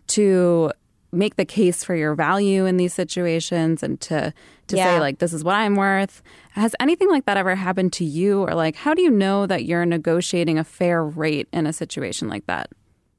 to 0.08 0.72
make 1.16 1.36
the 1.36 1.46
case 1.46 1.84
for 1.84 1.96
your 1.96 2.16
value 2.16 2.66
in 2.66 2.78
these 2.78 2.94
situations 2.94 3.84
and 3.84 4.00
to 4.02 4.34
to 4.68 4.78
yeah. 4.78 4.96
say 4.96 5.00
like 5.00 5.20
this 5.20 5.34
is 5.34 5.44
what 5.44 5.56
I'm 5.56 5.76
worth. 5.76 6.22
Has 6.52 6.76
anything 6.80 7.10
like 7.10 7.26
that 7.26 7.38
ever 7.38 7.56
happened 7.56 7.94
to 7.94 8.06
you 8.06 8.42
or 8.42 8.54
like 8.54 8.76
how 8.76 8.94
do 8.94 9.02
you 9.02 9.12
know 9.12 9.46
that 9.46 9.66
you're 9.66 9.86
negotiating 9.86 10.58
a 10.58 10.64
fair 10.64 11.04
rate 11.04 11.48
in 11.52 11.68
a 11.68 11.74
situation 11.74 12.28
like 12.28 12.46
that? 12.48 12.70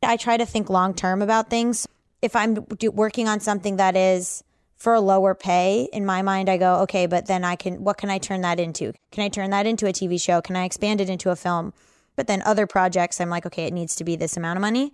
I 0.03 0.17
try 0.17 0.37
to 0.37 0.47
think 0.47 0.71
long 0.71 0.95
term 0.95 1.23
about 1.23 1.51
things. 1.51 1.87
If 2.23 2.35
I'm 2.35 2.55
do, 2.55 2.91
working 2.91 3.29
on 3.29 3.41
something 3.41 3.77
that 3.77 3.97
is 3.97 4.43
for 4.77 4.95
a 4.95 5.01
lower 5.01 5.35
pay, 5.35 5.89
in 5.93 6.05
my 6.05 6.23
mind, 6.23 6.49
I 6.49 6.59
go, 6.59 6.81
okay, 6.83 7.07
but 7.07 7.27
then 7.27 7.45
I 7.45 7.57
can, 7.57 7.83
what 7.83 7.97
can 7.97 8.11
I 8.11 8.19
turn 8.19 8.43
that 8.43 8.61
into? 8.61 8.93
Can 9.11 9.25
I 9.25 9.29
turn 9.29 9.51
that 9.51 9.67
into 9.67 9.87
a 9.87 9.93
TV 9.93 10.21
show? 10.21 10.43
Can 10.43 10.55
I 10.55 10.65
expand 10.65 11.01
it 11.01 11.09
into 11.09 11.31
a 11.31 11.37
film? 11.37 11.73
But 12.15 12.27
then 12.27 12.43
other 12.43 12.67
projects, 12.67 13.21
I'm 13.21 13.31
like, 13.31 13.47
okay, 13.47 13.65
it 13.65 13.73
needs 13.73 13.97
to 13.97 14.05
be 14.05 14.17
this 14.17 14.37
amount 14.37 14.59
of 14.59 14.61
money. 14.61 14.93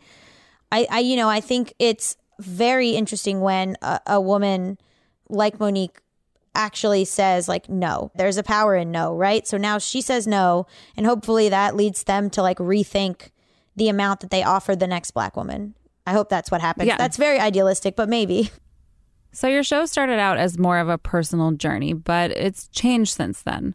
I, 0.71 0.87
I 0.91 0.99
you 1.01 1.17
know, 1.17 1.29
I 1.29 1.41
think 1.41 1.75
it's 1.79 2.17
very 2.39 2.91
interesting 2.91 3.41
when 3.41 3.77
a, 3.83 4.01
a 4.07 4.21
woman 4.21 4.79
like 5.29 5.59
Mo'Nique 5.59 5.99
actually 6.55 7.07
says 7.07 7.49
like 7.49 7.67
no 7.71 8.11
there's 8.15 8.37
a 8.37 8.43
power 8.43 8.77
in 8.77 8.91
no 8.91 9.17
right 9.17 9.49
so 9.49 9.57
now 9.57 9.79
she 9.79 10.03
says 10.03 10.27
no 10.27 10.67
and 10.99 11.07
hopefully 11.07 11.49
that 11.49 11.75
leads 11.75 12.05
them 12.05 12.29
to 12.29 12.43
like 12.43 12.59
rethink 12.59 13.31
the 13.77 13.89
amount 13.89 14.21
that 14.21 14.31
they 14.31 14.43
offer 14.43 14.77
the 14.77 14.87
next 14.87 15.13
black 15.13 15.37
woman. 15.37 15.75
I 16.07 16.13
hope 16.13 16.29
that's 16.29 16.51
what 16.51 16.61
happens. 16.61 16.89
Yeah. 16.89 16.97
That's 16.97 17.17
very 17.17 17.39
idealistic, 17.39 17.97
but 17.97 18.09
maybe. 18.09 18.51
So 19.35 19.49
your 19.49 19.63
show 19.63 19.87
started 19.87 20.19
out 20.19 20.37
as 20.37 20.59
more 20.59 20.79
of 20.79 20.91
a 20.91 20.99
personal 20.99 21.53
journey, 21.53 21.95
but 21.95 22.33
it's 22.33 22.69
changed 22.69 23.15
since 23.15 23.41
then. 23.41 23.75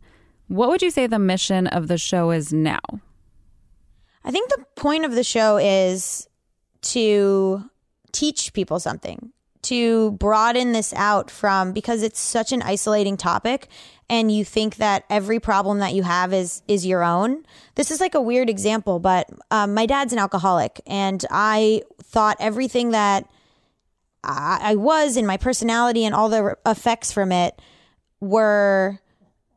What 0.49 0.69
would 0.69 0.83
you 0.83 0.91
say 0.91 1.07
the 1.07 1.17
mission 1.17 1.65
of 1.65 1.87
the 1.87 1.97
show 1.97 2.29
is 2.29 2.53
now? 2.53 2.79
I 4.23 4.29
think 4.29 4.49
the 4.49 4.63
point 4.75 5.03
of 5.03 5.15
the 5.15 5.23
show 5.23 5.57
is 5.57 6.29
to 6.83 7.67
teach 8.11 8.53
people 8.53 8.79
something, 8.79 9.31
to 9.63 10.11
broaden 10.11 10.71
this 10.71 10.93
out 10.93 11.29
from 11.29 11.73
because 11.73 12.03
it's 12.03 12.19
such 12.19 12.51
an 12.51 12.61
isolating 12.61 13.17
topic 13.17 13.67
and 14.09 14.31
you 14.31 14.45
think 14.45 14.77
that 14.77 15.03
every 15.09 15.39
problem 15.39 15.79
that 15.79 15.93
you 15.93 16.03
have 16.03 16.33
is 16.33 16.61
is 16.67 16.85
your 16.85 17.03
own. 17.03 17.43
This 17.75 17.91
is 17.91 17.99
like 17.99 18.15
a 18.15 18.21
weird 18.21 18.49
example, 18.49 18.99
but 18.99 19.29
um, 19.51 19.73
my 19.73 19.85
dad's 19.85 20.13
an 20.13 20.19
alcoholic, 20.19 20.79
and 20.87 21.23
I 21.29 21.83
thought 22.01 22.37
everything 22.39 22.91
that 22.91 23.29
I, 24.23 24.59
I 24.61 24.75
was 24.75 25.17
in 25.17 25.25
my 25.25 25.37
personality 25.37 26.05
and 26.05 26.15
all 26.15 26.29
the 26.29 26.57
effects 26.65 27.11
from 27.11 27.31
it 27.31 27.61
were 28.21 28.99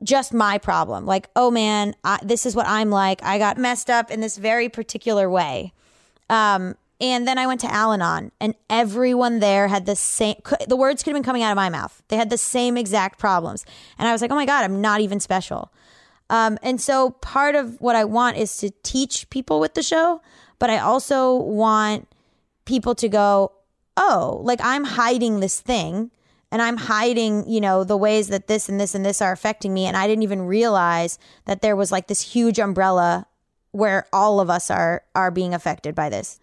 just 0.02 0.32
my 0.32 0.58
problem. 0.58 1.06
Like, 1.06 1.28
oh 1.36 1.50
man, 1.50 1.94
I, 2.02 2.18
this 2.22 2.44
is 2.46 2.56
what 2.56 2.66
I'm 2.66 2.90
like. 2.90 3.22
I 3.22 3.38
got 3.38 3.56
messed 3.56 3.90
up 3.90 4.10
in 4.10 4.20
this 4.20 4.36
very 4.36 4.68
particular 4.68 5.30
way. 5.30 5.72
Um, 6.28 6.74
and 7.00 7.26
then 7.26 7.38
I 7.38 7.46
went 7.46 7.60
to 7.62 7.72
Al 7.72 7.92
Anon, 7.92 8.30
and 8.40 8.54
everyone 8.68 9.40
there 9.40 9.68
had 9.68 9.86
the 9.86 9.96
same, 9.96 10.36
the 10.68 10.76
words 10.76 11.02
could 11.02 11.10
have 11.10 11.16
been 11.16 11.24
coming 11.24 11.42
out 11.42 11.50
of 11.50 11.56
my 11.56 11.70
mouth. 11.70 12.02
They 12.08 12.16
had 12.16 12.30
the 12.30 12.38
same 12.38 12.76
exact 12.76 13.18
problems. 13.18 13.64
And 13.98 14.06
I 14.06 14.12
was 14.12 14.20
like, 14.20 14.30
oh 14.30 14.34
my 14.34 14.46
God, 14.46 14.64
I'm 14.64 14.80
not 14.80 15.00
even 15.00 15.18
special. 15.18 15.72
Um, 16.28 16.58
and 16.62 16.80
so 16.80 17.10
part 17.10 17.54
of 17.54 17.80
what 17.80 17.96
I 17.96 18.04
want 18.04 18.36
is 18.36 18.56
to 18.58 18.70
teach 18.82 19.28
people 19.30 19.60
with 19.60 19.74
the 19.74 19.82
show, 19.82 20.20
but 20.58 20.70
I 20.70 20.78
also 20.78 21.34
want 21.34 22.06
people 22.66 22.94
to 22.96 23.08
go, 23.08 23.52
oh, 23.96 24.40
like 24.44 24.60
I'm 24.62 24.84
hiding 24.84 25.40
this 25.40 25.60
thing 25.60 26.10
and 26.52 26.62
I'm 26.62 26.76
hiding, 26.76 27.48
you 27.48 27.60
know, 27.60 27.82
the 27.82 27.96
ways 27.96 28.28
that 28.28 28.46
this 28.46 28.68
and 28.68 28.78
this 28.78 28.94
and 28.94 29.04
this 29.04 29.22
are 29.22 29.32
affecting 29.32 29.72
me. 29.74 29.86
And 29.86 29.96
I 29.96 30.06
didn't 30.06 30.22
even 30.22 30.42
realize 30.42 31.18
that 31.46 31.62
there 31.62 31.74
was 31.74 31.90
like 31.90 32.08
this 32.08 32.20
huge 32.20 32.58
umbrella 32.58 33.26
where 33.72 34.06
all 34.12 34.40
of 34.40 34.50
us 34.50 34.70
are 34.70 35.02
are 35.14 35.30
being 35.30 35.54
affected 35.54 35.94
by 35.94 36.08
this. 36.08 36.38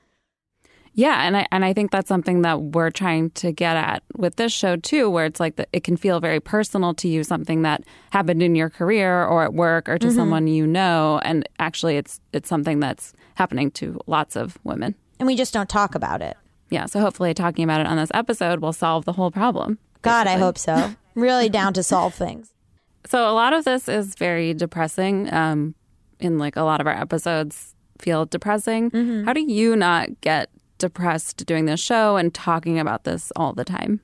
Yeah, 0.97 1.27
and 1.27 1.37
I 1.37 1.47
and 1.51 1.63
I 1.63 1.73
think 1.73 1.91
that's 1.91 2.07
something 2.07 2.41
that 2.41 2.59
we're 2.59 2.89
trying 2.89 3.29
to 3.31 3.51
get 3.51 3.77
at 3.77 4.01
with 4.17 4.37
this 4.37 4.51
show 4.51 4.77
too, 4.77 5.11
where 5.11 5.25
it's 5.25 5.39
like 5.39 5.55
the, 5.55 5.67
it 5.71 5.83
can 5.83 5.95
feel 5.95 6.19
very 6.19 6.39
personal 6.39 6.95
to 6.95 7.07
you, 7.07 7.23
something 7.23 7.61
that 7.61 7.83
happened 8.09 8.41
in 8.41 8.55
your 8.55 8.71
career 8.71 9.23
or 9.23 9.43
at 9.43 9.53
work 9.53 9.87
or 9.87 9.99
to 9.99 10.07
mm-hmm. 10.07 10.15
someone 10.15 10.47
you 10.47 10.65
know, 10.65 11.21
and 11.23 11.47
actually 11.59 11.97
it's 11.97 12.19
it's 12.33 12.49
something 12.49 12.79
that's 12.79 13.13
happening 13.35 13.69
to 13.71 14.01
lots 14.07 14.35
of 14.35 14.57
women, 14.63 14.95
and 15.19 15.27
we 15.27 15.35
just 15.35 15.53
don't 15.53 15.69
talk 15.69 15.93
about 15.93 16.23
it. 16.23 16.35
Yeah, 16.71 16.87
so 16.87 16.99
hopefully 16.99 17.35
talking 17.35 17.63
about 17.63 17.79
it 17.79 17.85
on 17.85 17.97
this 17.97 18.09
episode 18.15 18.59
will 18.59 18.73
solve 18.73 19.05
the 19.05 19.13
whole 19.13 19.29
problem. 19.29 19.77
God, 20.01 20.25
I 20.25 20.37
hope 20.37 20.57
so. 20.57 20.95
really 21.13 21.47
down 21.59 21.73
to 21.73 21.83
solve 21.83 22.15
things. 22.15 22.53
So 23.05 23.29
a 23.29 23.33
lot 23.33 23.53
of 23.53 23.65
this 23.65 23.87
is 23.87 24.15
very 24.15 24.55
depressing. 24.55 25.31
Um, 25.31 25.75
in 26.19 26.37
like 26.37 26.55
a 26.55 26.63
lot 26.63 26.81
of 26.81 26.87
our 26.87 26.93
episodes 26.99 27.75
feel 27.99 28.25
depressing. 28.25 28.91
Mm-hmm. 28.91 29.25
How 29.25 29.33
do 29.33 29.41
you 29.41 29.75
not 29.75 30.21
get 30.21 30.49
depressed 30.77 31.45
doing 31.45 31.65
this 31.65 31.79
show 31.79 32.17
and 32.17 32.33
talking 32.33 32.79
about 32.79 33.03
this 33.03 33.31
all 33.35 33.53
the 33.53 33.65
time? 33.65 34.01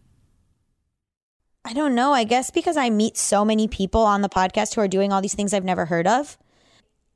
I 1.65 1.73
don't 1.73 1.95
know. 1.95 2.13
I 2.13 2.23
guess 2.25 2.51
because 2.51 2.75
I 2.75 2.89
meet 2.89 3.17
so 3.17 3.45
many 3.45 3.67
people 3.67 4.01
on 4.01 4.21
the 4.21 4.29
podcast 4.29 4.75
who 4.75 4.81
are 4.81 4.87
doing 4.87 5.13
all 5.13 5.21
these 5.21 5.35
things 5.35 5.53
I've 5.53 5.63
never 5.63 5.85
heard 5.85 6.07
of. 6.07 6.37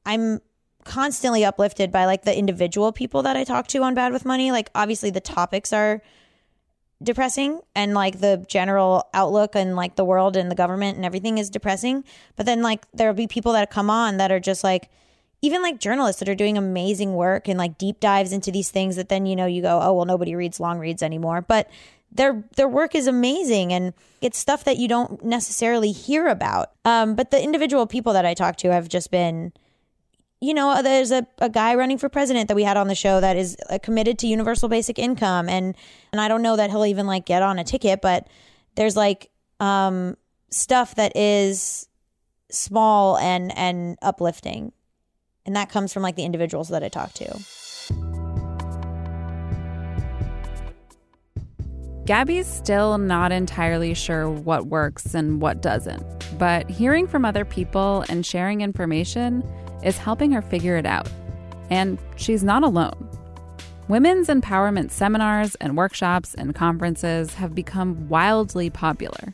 I'm 0.05 0.39
constantly 0.85 1.43
uplifted 1.43 1.91
by 1.91 2.05
like 2.05 2.23
the 2.23 2.37
individual 2.37 2.93
people 2.93 3.23
that 3.23 3.35
I 3.35 3.43
talk 3.43 3.67
to 3.67 3.83
on 3.83 3.93
Bad 3.93 4.13
with 4.13 4.25
Money. 4.25 4.51
Like 4.51 4.69
obviously 4.73 5.09
the 5.09 5.19
topics 5.19 5.73
are 5.73 6.01
depressing 7.03 7.59
and 7.75 7.93
like 7.93 8.19
the 8.19 8.43
general 8.47 9.07
outlook 9.13 9.55
and 9.55 9.75
like 9.75 9.95
the 9.95 10.05
world 10.05 10.35
and 10.35 10.49
the 10.49 10.55
government 10.55 10.95
and 10.95 11.05
everything 11.05 11.37
is 11.37 11.49
depressing. 11.49 12.03
But 12.37 12.45
then 12.45 12.61
like 12.61 12.85
there'll 12.93 13.13
be 13.13 13.27
people 13.27 13.51
that 13.53 13.69
come 13.69 13.89
on 13.89 14.17
that 14.17 14.31
are 14.31 14.39
just 14.39 14.63
like 14.63 14.89
even 15.41 15.61
like 15.61 15.79
journalists 15.79 16.19
that 16.19 16.29
are 16.29 16.35
doing 16.35 16.57
amazing 16.57 17.13
work 17.13 17.47
and 17.47 17.57
like 17.57 17.77
deep 17.77 17.99
dives 17.99 18.31
into 18.31 18.51
these 18.51 18.71
things 18.71 18.95
that 18.95 19.09
then 19.09 19.25
you 19.25 19.35
know 19.35 19.45
you 19.45 19.61
go, 19.61 19.79
"Oh, 19.81 19.93
well 19.93 20.05
nobody 20.05 20.35
reads 20.35 20.59
long 20.59 20.79
reads 20.79 21.03
anymore." 21.03 21.41
But 21.41 21.69
their 22.11 22.43
their 22.55 22.67
work 22.69 22.95
is 22.95 23.07
amazing 23.07 23.73
and 23.73 23.93
it's 24.21 24.37
stuff 24.37 24.63
that 24.63 24.77
you 24.77 24.87
don't 24.87 25.23
necessarily 25.23 25.91
hear 25.91 26.27
about. 26.27 26.71
Um, 26.85 27.15
but 27.15 27.31
the 27.31 27.41
individual 27.41 27.85
people 27.85 28.13
that 28.13 28.25
I 28.25 28.33
talk 28.33 28.55
to 28.57 28.71
have 28.71 28.87
just 28.87 29.11
been 29.11 29.51
you 30.39 30.53
know, 30.53 30.81
there's 30.83 31.11
a, 31.11 31.25
a 31.39 31.49
guy 31.49 31.73
running 31.75 31.97
for 31.97 32.09
president 32.09 32.47
that 32.47 32.55
we 32.55 32.63
had 32.63 32.77
on 32.77 32.87
the 32.87 32.95
show 32.95 33.19
that 33.19 33.37
is 33.37 33.57
uh, 33.69 33.79
committed 33.81 34.19
to 34.19 34.27
universal 34.27 34.69
basic 34.69 34.99
income. 34.99 35.49
And, 35.49 35.75
and 36.11 36.21
I 36.21 36.27
don't 36.27 36.41
know 36.41 36.55
that 36.55 36.69
he'll 36.69 36.85
even 36.85 37.07
like 37.07 37.25
get 37.25 37.41
on 37.41 37.57
a 37.57 37.63
ticket, 37.63 38.01
but 38.01 38.27
there's 38.75 38.95
like, 38.95 39.31
um, 39.59 40.15
stuff 40.51 40.95
that 40.95 41.17
is 41.17 41.87
small 42.51 43.17
and, 43.17 43.55
and 43.57 43.97
uplifting. 44.01 44.71
And 45.47 45.55
that 45.55 45.69
comes 45.69 45.93
from 45.93 46.03
like 46.03 46.15
the 46.15 46.25
individuals 46.25 46.69
that 46.69 46.83
I 46.83 46.89
talk 46.89 47.13
to. 47.13 47.39
Gaby's 52.05 52.47
still 52.47 52.97
not 52.97 53.31
entirely 53.31 53.93
sure 53.93 54.29
what 54.29 54.67
works 54.67 55.13
and 55.13 55.41
what 55.41 55.61
doesn't, 55.61 56.03
but 56.37 56.69
hearing 56.69 57.07
from 57.07 57.25
other 57.25 57.43
people 57.43 58.05
and 58.07 58.25
sharing 58.25 58.61
information 58.61 59.43
is 59.83 59.97
helping 59.97 60.31
her 60.31 60.41
figure 60.41 60.77
it 60.77 60.85
out. 60.85 61.09
And 61.69 61.97
she's 62.15 62.43
not 62.43 62.63
alone. 62.63 63.09
Women's 63.89 64.27
empowerment 64.27 64.91
seminars 64.91 65.55
and 65.55 65.75
workshops 65.75 66.33
and 66.33 66.53
conferences 66.55 67.33
have 67.35 67.55
become 67.55 68.07
wildly 68.09 68.69
popular. 68.69 69.33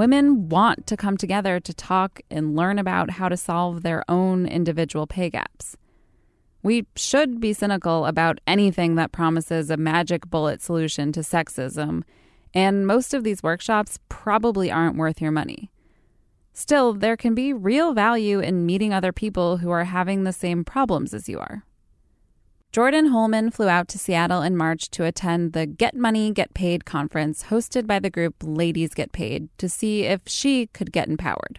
Women 0.00 0.48
want 0.48 0.86
to 0.86 0.96
come 0.96 1.18
together 1.18 1.60
to 1.60 1.74
talk 1.74 2.22
and 2.30 2.56
learn 2.56 2.78
about 2.78 3.10
how 3.10 3.28
to 3.28 3.36
solve 3.36 3.82
their 3.82 4.02
own 4.08 4.46
individual 4.46 5.06
pay 5.06 5.28
gaps. 5.28 5.76
We 6.62 6.86
should 6.96 7.38
be 7.38 7.52
cynical 7.52 8.06
about 8.06 8.40
anything 8.46 8.94
that 8.94 9.12
promises 9.12 9.68
a 9.68 9.76
magic 9.76 10.30
bullet 10.30 10.62
solution 10.62 11.12
to 11.12 11.20
sexism, 11.20 12.04
and 12.54 12.86
most 12.86 13.12
of 13.12 13.24
these 13.24 13.42
workshops 13.42 13.98
probably 14.08 14.70
aren't 14.70 14.96
worth 14.96 15.20
your 15.20 15.32
money. 15.32 15.70
Still, 16.54 16.94
there 16.94 17.18
can 17.18 17.34
be 17.34 17.52
real 17.52 17.92
value 17.92 18.40
in 18.40 18.64
meeting 18.64 18.94
other 18.94 19.12
people 19.12 19.58
who 19.58 19.68
are 19.68 19.84
having 19.84 20.24
the 20.24 20.32
same 20.32 20.64
problems 20.64 21.12
as 21.12 21.28
you 21.28 21.38
are. 21.38 21.62
Jordyn 22.72 23.10
Holman 23.10 23.50
flew 23.50 23.68
out 23.68 23.88
to 23.88 23.98
Seattle 23.98 24.42
in 24.42 24.56
March 24.56 24.90
to 24.90 25.04
attend 25.04 25.54
the 25.54 25.66
Get 25.66 25.96
Money, 25.96 26.30
Get 26.30 26.54
Paid 26.54 26.84
conference 26.84 27.46
hosted 27.50 27.84
by 27.84 27.98
the 27.98 28.10
group 28.10 28.36
Ladies 28.44 28.94
Get 28.94 29.10
Paid 29.10 29.48
to 29.58 29.68
see 29.68 30.04
if 30.04 30.20
she 30.26 30.68
could 30.68 30.92
get 30.92 31.08
empowered. 31.08 31.58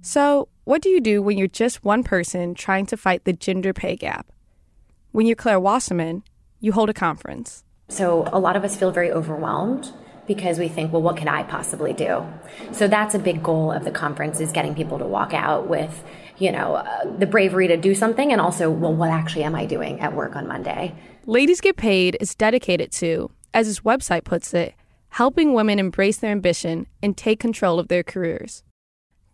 So, 0.00 0.48
what 0.64 0.80
do 0.80 0.88
you 0.88 1.02
do 1.02 1.20
when 1.20 1.36
you're 1.36 1.46
just 1.46 1.84
one 1.84 2.02
person 2.02 2.54
trying 2.54 2.86
to 2.86 2.96
fight 2.96 3.24
the 3.24 3.34
gender 3.34 3.74
pay 3.74 3.94
gap? 3.94 4.26
When 5.12 5.26
you're 5.26 5.36
Claire 5.36 5.60
Wasserman, 5.60 6.22
you 6.58 6.72
hold 6.72 6.88
a 6.88 6.94
conference. 6.94 7.64
So, 7.88 8.26
a 8.32 8.38
lot 8.38 8.56
of 8.56 8.64
us 8.64 8.78
feel 8.78 8.92
very 8.92 9.12
overwhelmed 9.12 9.92
because 10.30 10.60
we 10.60 10.68
think, 10.68 10.92
well, 10.92 11.02
what 11.02 11.16
can 11.16 11.26
I 11.26 11.42
possibly 11.42 11.92
do? 11.92 12.24
So 12.70 12.86
that's 12.86 13.16
a 13.16 13.18
big 13.18 13.42
goal 13.42 13.72
of 13.72 13.84
the 13.84 13.90
conference 13.90 14.38
is 14.38 14.52
getting 14.52 14.76
people 14.76 14.96
to 15.00 15.04
walk 15.04 15.34
out 15.34 15.66
with, 15.66 16.04
you 16.40 16.50
know, 16.50 16.74
uh, 16.74 17.04
the 17.18 17.26
bravery 17.26 17.68
to 17.68 17.76
do 17.76 17.94
something 17.94 18.32
and 18.32 18.40
also, 18.40 18.70
well, 18.70 18.94
what 18.94 19.10
actually 19.10 19.44
am 19.44 19.54
I 19.54 19.66
doing 19.66 20.00
at 20.00 20.14
work 20.14 20.34
on 20.36 20.48
Monday? 20.48 20.94
Ladies 21.26 21.60
Get 21.60 21.76
Paid 21.76 22.16
is 22.20 22.34
dedicated 22.34 22.90
to, 22.92 23.30
as 23.52 23.68
its 23.68 23.80
website 23.80 24.24
puts 24.24 24.54
it, 24.54 24.74
helping 25.10 25.52
women 25.54 25.78
embrace 25.78 26.16
their 26.16 26.32
ambition 26.32 26.86
and 27.02 27.16
take 27.16 27.38
control 27.38 27.78
of 27.78 27.88
their 27.88 28.02
careers. 28.02 28.62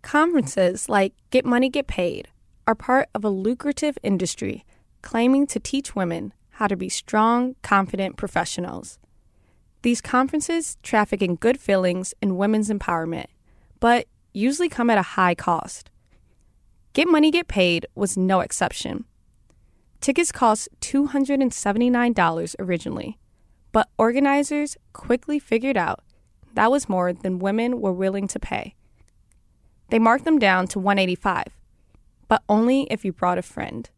Conferences 0.03 0.89
like 0.89 1.15
Get 1.31 1.45
Money, 1.45 1.69
Get 1.69 1.87
Paid 1.87 2.29
are 2.67 2.75
part 2.75 3.09
of 3.15 3.25
a 3.25 3.31
lucrative 3.31 3.97
industry 4.03 4.65
claiming 5.03 5.47
to 5.47 5.61
teach 5.61 5.95
women 5.95 6.33
how 6.51 6.67
to 6.67 6.77
be 6.77 6.89
strong, 6.89 7.55
confident 7.63 8.17
professionals. 8.17 8.99
These 9.83 10.01
conferences 10.01 10.79
traffic 10.83 11.23
in 11.23 11.37
good 11.37 11.61
feelings 11.61 12.15
and 12.21 12.37
women's 12.37 12.71
empowerment, 12.71 13.27
but 13.79 14.07
usually 14.33 14.69
come 14.69 14.91
at 14.91 14.99
a 14.99 15.03
high 15.03 15.35
cost. 15.37 15.91
Get 16.97 17.09
Money 17.09 17.31
Get 17.31 17.47
Paid 17.47 17.85
was 17.95 18.17
no 18.17 18.41
exception. 18.41 19.05
Tickets 20.01 20.33
cost 20.33 20.67
$279 20.81 22.55
originally, 22.59 23.19
but 23.71 23.91
organizers 23.99 24.79
quickly 24.95 25.39
figured 25.39 25.77
out 25.77 26.01
that 26.55 26.71
was 26.71 26.89
more 26.89 27.13
than 27.13 27.39
women 27.39 27.83
were 27.83 27.93
willing 27.93 28.27
to 28.29 28.41
pay. 28.41 28.77
They 29.91 29.99
marked 29.99 30.25
them 30.25 30.39
down 30.39 30.69
to 30.69 30.79
185, 30.79 31.45
but 32.29 32.43
only 32.49 32.85
if 32.91 33.05
you 33.05 33.13
brought 33.13 33.37
a 33.37 33.43
friend. 33.43 33.91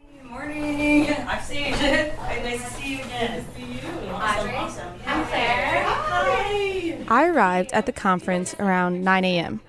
Good 0.00 0.24
morning. 0.24 1.08
I'm 1.10 1.42
Sage. 1.42 1.72
nice 1.82 2.64
to 2.64 2.70
see 2.80 2.92
you 2.94 3.04
again. 3.04 3.44
See 3.54 3.60
you. 3.60 4.08
Awesome. 4.08 4.54
awesome. 4.54 4.94
I'm 5.06 5.26
Claire. 5.26 5.84
Hi. 5.84 7.04
I 7.08 7.26
arrived 7.26 7.74
at 7.74 7.84
the 7.84 7.92
conference 7.92 8.54
around 8.58 9.04
9 9.04 9.22
a.m. 9.26 9.60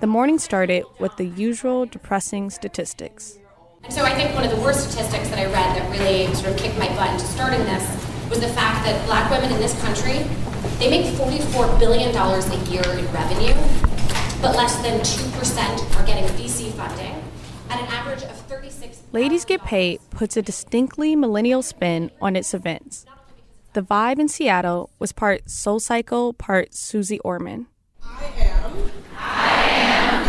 The 0.00 0.06
morning 0.06 0.38
started 0.38 0.84
with 1.00 1.16
the 1.16 1.26
usual 1.26 1.84
depressing 1.86 2.50
statistics. 2.50 3.38
And 3.82 3.92
so 3.92 4.04
I 4.04 4.14
think 4.14 4.34
one 4.34 4.44
of 4.44 4.50
the 4.50 4.60
worst 4.62 4.90
statistics 4.90 5.28
that 5.30 5.38
I 5.38 5.46
read 5.46 5.76
that 5.76 5.90
really 5.90 6.32
sort 6.34 6.52
of 6.52 6.56
kicked 6.56 6.78
my 6.78 6.88
butt 6.94 7.10
into 7.10 7.26
starting 7.26 7.60
this 7.64 7.82
was 8.30 8.40
the 8.40 8.48
fact 8.48 8.84
that 8.84 9.04
black 9.06 9.30
women 9.30 9.50
in 9.52 9.58
this 9.58 9.78
country, 9.80 10.18
they 10.78 10.88
make 10.90 11.06
$44 11.14 11.78
billion 11.80 12.14
a 12.14 12.70
year 12.70 12.82
in 12.82 13.12
revenue, 13.12 13.54
but 14.40 14.54
less 14.54 14.76
than 14.82 15.00
2% 15.00 16.00
are 16.00 16.06
getting 16.06 16.24
VC 16.36 16.72
funding 16.74 17.20
at 17.70 17.80
an 17.80 17.86
average 17.88 18.22
of 18.22 18.36
36 18.42 19.02
Ladies 19.10 19.44
Get 19.44 19.64
Paid 19.64 20.00
puts 20.10 20.36
a 20.36 20.42
distinctly 20.42 21.16
millennial 21.16 21.62
spin 21.62 22.10
on 22.20 22.36
its 22.36 22.54
events. 22.54 23.04
The 23.72 23.82
vibe 23.82 24.18
in 24.18 24.28
Seattle 24.28 24.90
was 24.98 25.12
part 25.12 25.46
SoulCycle, 25.46 26.36
part 26.38 26.74
Suze 26.74 27.18
Orman. 27.24 27.66
I 28.02 28.24
am. 28.36 28.90
I 29.16 29.50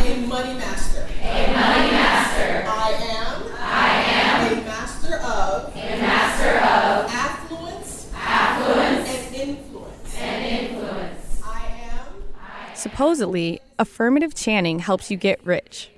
am 0.05 0.23
a 0.23 0.27
money 0.27 0.53
master. 0.53 1.08
A 1.21 1.47
money 1.47 1.91
master. 1.91 2.63
I 2.67 2.91
am. 3.01 3.43
I 3.58 3.89
am 4.05 4.58
a 4.60 4.65
master 4.65 5.15
of. 5.15 5.75
A 5.75 5.97
master 5.99 6.58
of 6.58 7.12
affluence. 7.12 8.12
Affluence. 8.15 9.10
And 9.10 9.36
influence. 9.36 10.15
And 10.17 10.69
influence. 10.69 11.41
I 11.43 11.65
am. 11.91 12.75
Supposedly, 13.00 13.62
affirmative 13.80 14.36
chanting 14.36 14.80
helps 14.80 15.10
you 15.10 15.16
get 15.16 15.40
rich. 15.46 15.90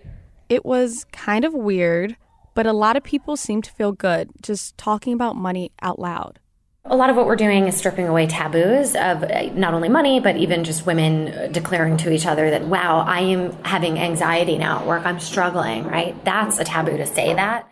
It 0.49 0.63
was 0.63 1.03
kind 1.11 1.43
of 1.43 1.51
weird, 1.51 2.15
but 2.53 2.67
a 2.67 2.73
lot 2.73 2.95
of 2.95 3.01
people 3.01 3.35
seem 3.35 3.63
to 3.63 3.71
feel 3.71 3.91
good 3.91 4.29
just 4.43 4.77
talking 4.77 5.11
about 5.11 5.35
money 5.35 5.71
out 5.81 5.97
loud. 5.97 6.37
A 6.85 6.95
lot 6.95 7.09
of 7.09 7.15
what 7.15 7.25
we're 7.25 7.35
doing 7.35 7.65
is 7.65 7.75
stripping 7.75 8.05
away 8.05 8.27
taboos 8.27 8.93
of 8.93 9.23
uh, 9.23 9.45
not 9.55 9.73
only 9.73 9.89
money, 9.89 10.19
but 10.19 10.37
even 10.37 10.63
just 10.63 10.85
women 10.85 11.51
declaring 11.51 11.97
to 11.97 12.11
each 12.13 12.27
other 12.27 12.51
that, 12.51 12.65
wow, 12.67 12.99
I 12.99 13.21
am 13.21 13.53
having 13.63 13.97
anxiety 13.97 14.59
now 14.59 14.81
at 14.81 14.85
work. 14.85 15.03
I'm 15.03 15.19
struggling, 15.19 15.85
right? 15.85 16.23
That's 16.23 16.59
a 16.59 16.63
taboo 16.63 16.97
to 16.97 17.07
say 17.07 17.33
that. 17.33 17.67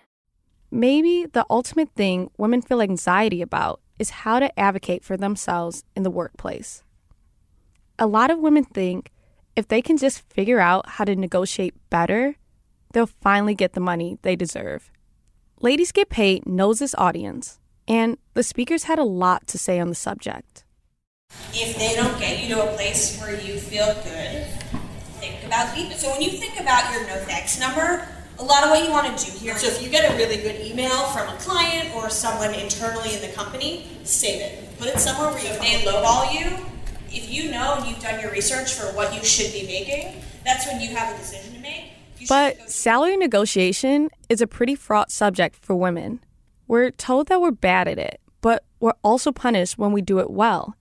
Maybe 0.72 1.28
the 1.32 1.46
ultimate 1.52 1.92
thing 1.92 2.32
women 2.40 2.64
feel 2.64 2.82
anxiety 2.82 3.44
about 3.44 3.80
is 4.00 4.10
how 4.10 4.40
to 4.40 4.60
advocate 4.60 5.04
for 5.04 5.18
themselves 5.18 5.84
in 5.96 6.02
the 6.02 6.10
workplace. 6.10 6.82
A 8.00 8.08
lot 8.08 8.32
of 8.32 8.40
women 8.40 8.64
think 8.64 9.12
if 9.56 9.68
they 9.68 9.82
can 9.82 9.98
just 9.98 10.22
figure 10.32 10.60
out 10.60 10.88
how 10.90 11.06
to 11.06 11.16
negotiate 11.16 11.74
better, 11.90 12.36
they'll 12.94 13.08
finally 13.08 13.56
get 13.56 13.74
the 13.74 13.80
money 13.80 14.18
they 14.22 14.36
deserve. 14.36 14.92
Ladies 15.62 15.92
Get 15.92 16.10
Paid 16.10 16.46
knows 16.46 16.80
this 16.80 16.96
audience 16.98 17.60
and 17.88 18.18
the 18.34 18.44
speakers 18.44 18.84
had 18.84 19.00
a 19.00 19.04
lot 19.04 19.48
to 19.48 19.58
say 19.58 19.80
on 19.80 19.90
the 19.90 19.96
subject. 19.96 20.64
If 21.54 21.78
they 21.78 21.96
don't 21.96 22.18
get 22.20 22.42
you 22.42 22.56
to 22.56 22.70
a 22.70 22.74
place 22.74 23.20
where 23.20 23.40
you 23.40 23.60
feel 23.60 23.94
good, 24.04 24.46
think 25.20 25.44
about 25.46 25.76
leaving. 25.76 25.98
So 25.98 26.12
when 26.12 26.22
you 26.22 26.32
think 26.32 26.60
about 26.60 26.92
your 26.94 27.06
no 27.08 27.16
thanks 27.26 27.60
number, 27.60 28.08
a 28.40 28.44
lot 28.44 28.64
of 28.64 28.70
what 28.70 28.84
you 28.84 28.90
want 28.90 29.18
to 29.18 29.26
do 29.26 29.38
here. 29.38 29.58
So 29.58 29.68
if 29.68 29.82
you 29.82 29.90
get 29.90 30.10
a 30.12 30.16
really 30.16 30.38
good 30.38 30.62
email 30.66 31.04
from 31.08 31.28
a 31.28 31.38
client 31.40 31.94
or 31.96 32.10
someone 32.10 32.54
internally 32.54 33.14
in 33.14 33.22
the 33.22 33.36
company, 33.36 33.88
save 34.04 34.42
it. 34.42 34.80
Put 34.80 34.88
it 34.88 35.00
somewhere 35.00 35.32
where 35.32 35.44
you 35.44 35.50
if 35.50 35.60
they 35.60 35.84
lowball 35.84 36.34
you, 36.34 36.56
if 37.12 37.32
you 37.32 37.52
know 37.52 37.76
and 37.76 37.88
you've 37.88 38.00
done 38.00 38.20
your 38.20 38.32
research 38.32 38.74
for 38.74 38.86
what 38.96 39.14
you 39.14 39.24
should 39.24 39.52
be 39.52 39.66
making, 39.66 40.22
that's 40.46 40.66
when 40.68 40.82
you 40.82 40.96
have 40.96 41.14
a 41.14 41.18
decision 41.18 41.54
to 41.54 41.60
make. 41.60 41.92
But 42.28 42.70
salary 42.70 43.18
negotiation 43.18 44.10
is 44.28 44.42
a 44.42 44.48
pretty 44.48 44.76
fraught 44.76 45.12
subject 45.12 45.56
for 45.56 45.76
women. 45.76 46.20
We're 46.68 46.92
told 46.92 47.28
that 47.28 47.42
we're 47.42 47.52
bad 47.52 47.88
at 47.88 47.98
it, 47.98 48.20
but 48.42 48.64
we're 48.80 48.94
also 49.04 49.32
punished 49.32 49.78
when 49.78 49.92
we 49.92 50.02
do 50.02 50.20
it 50.20 50.30
well. 50.30 50.76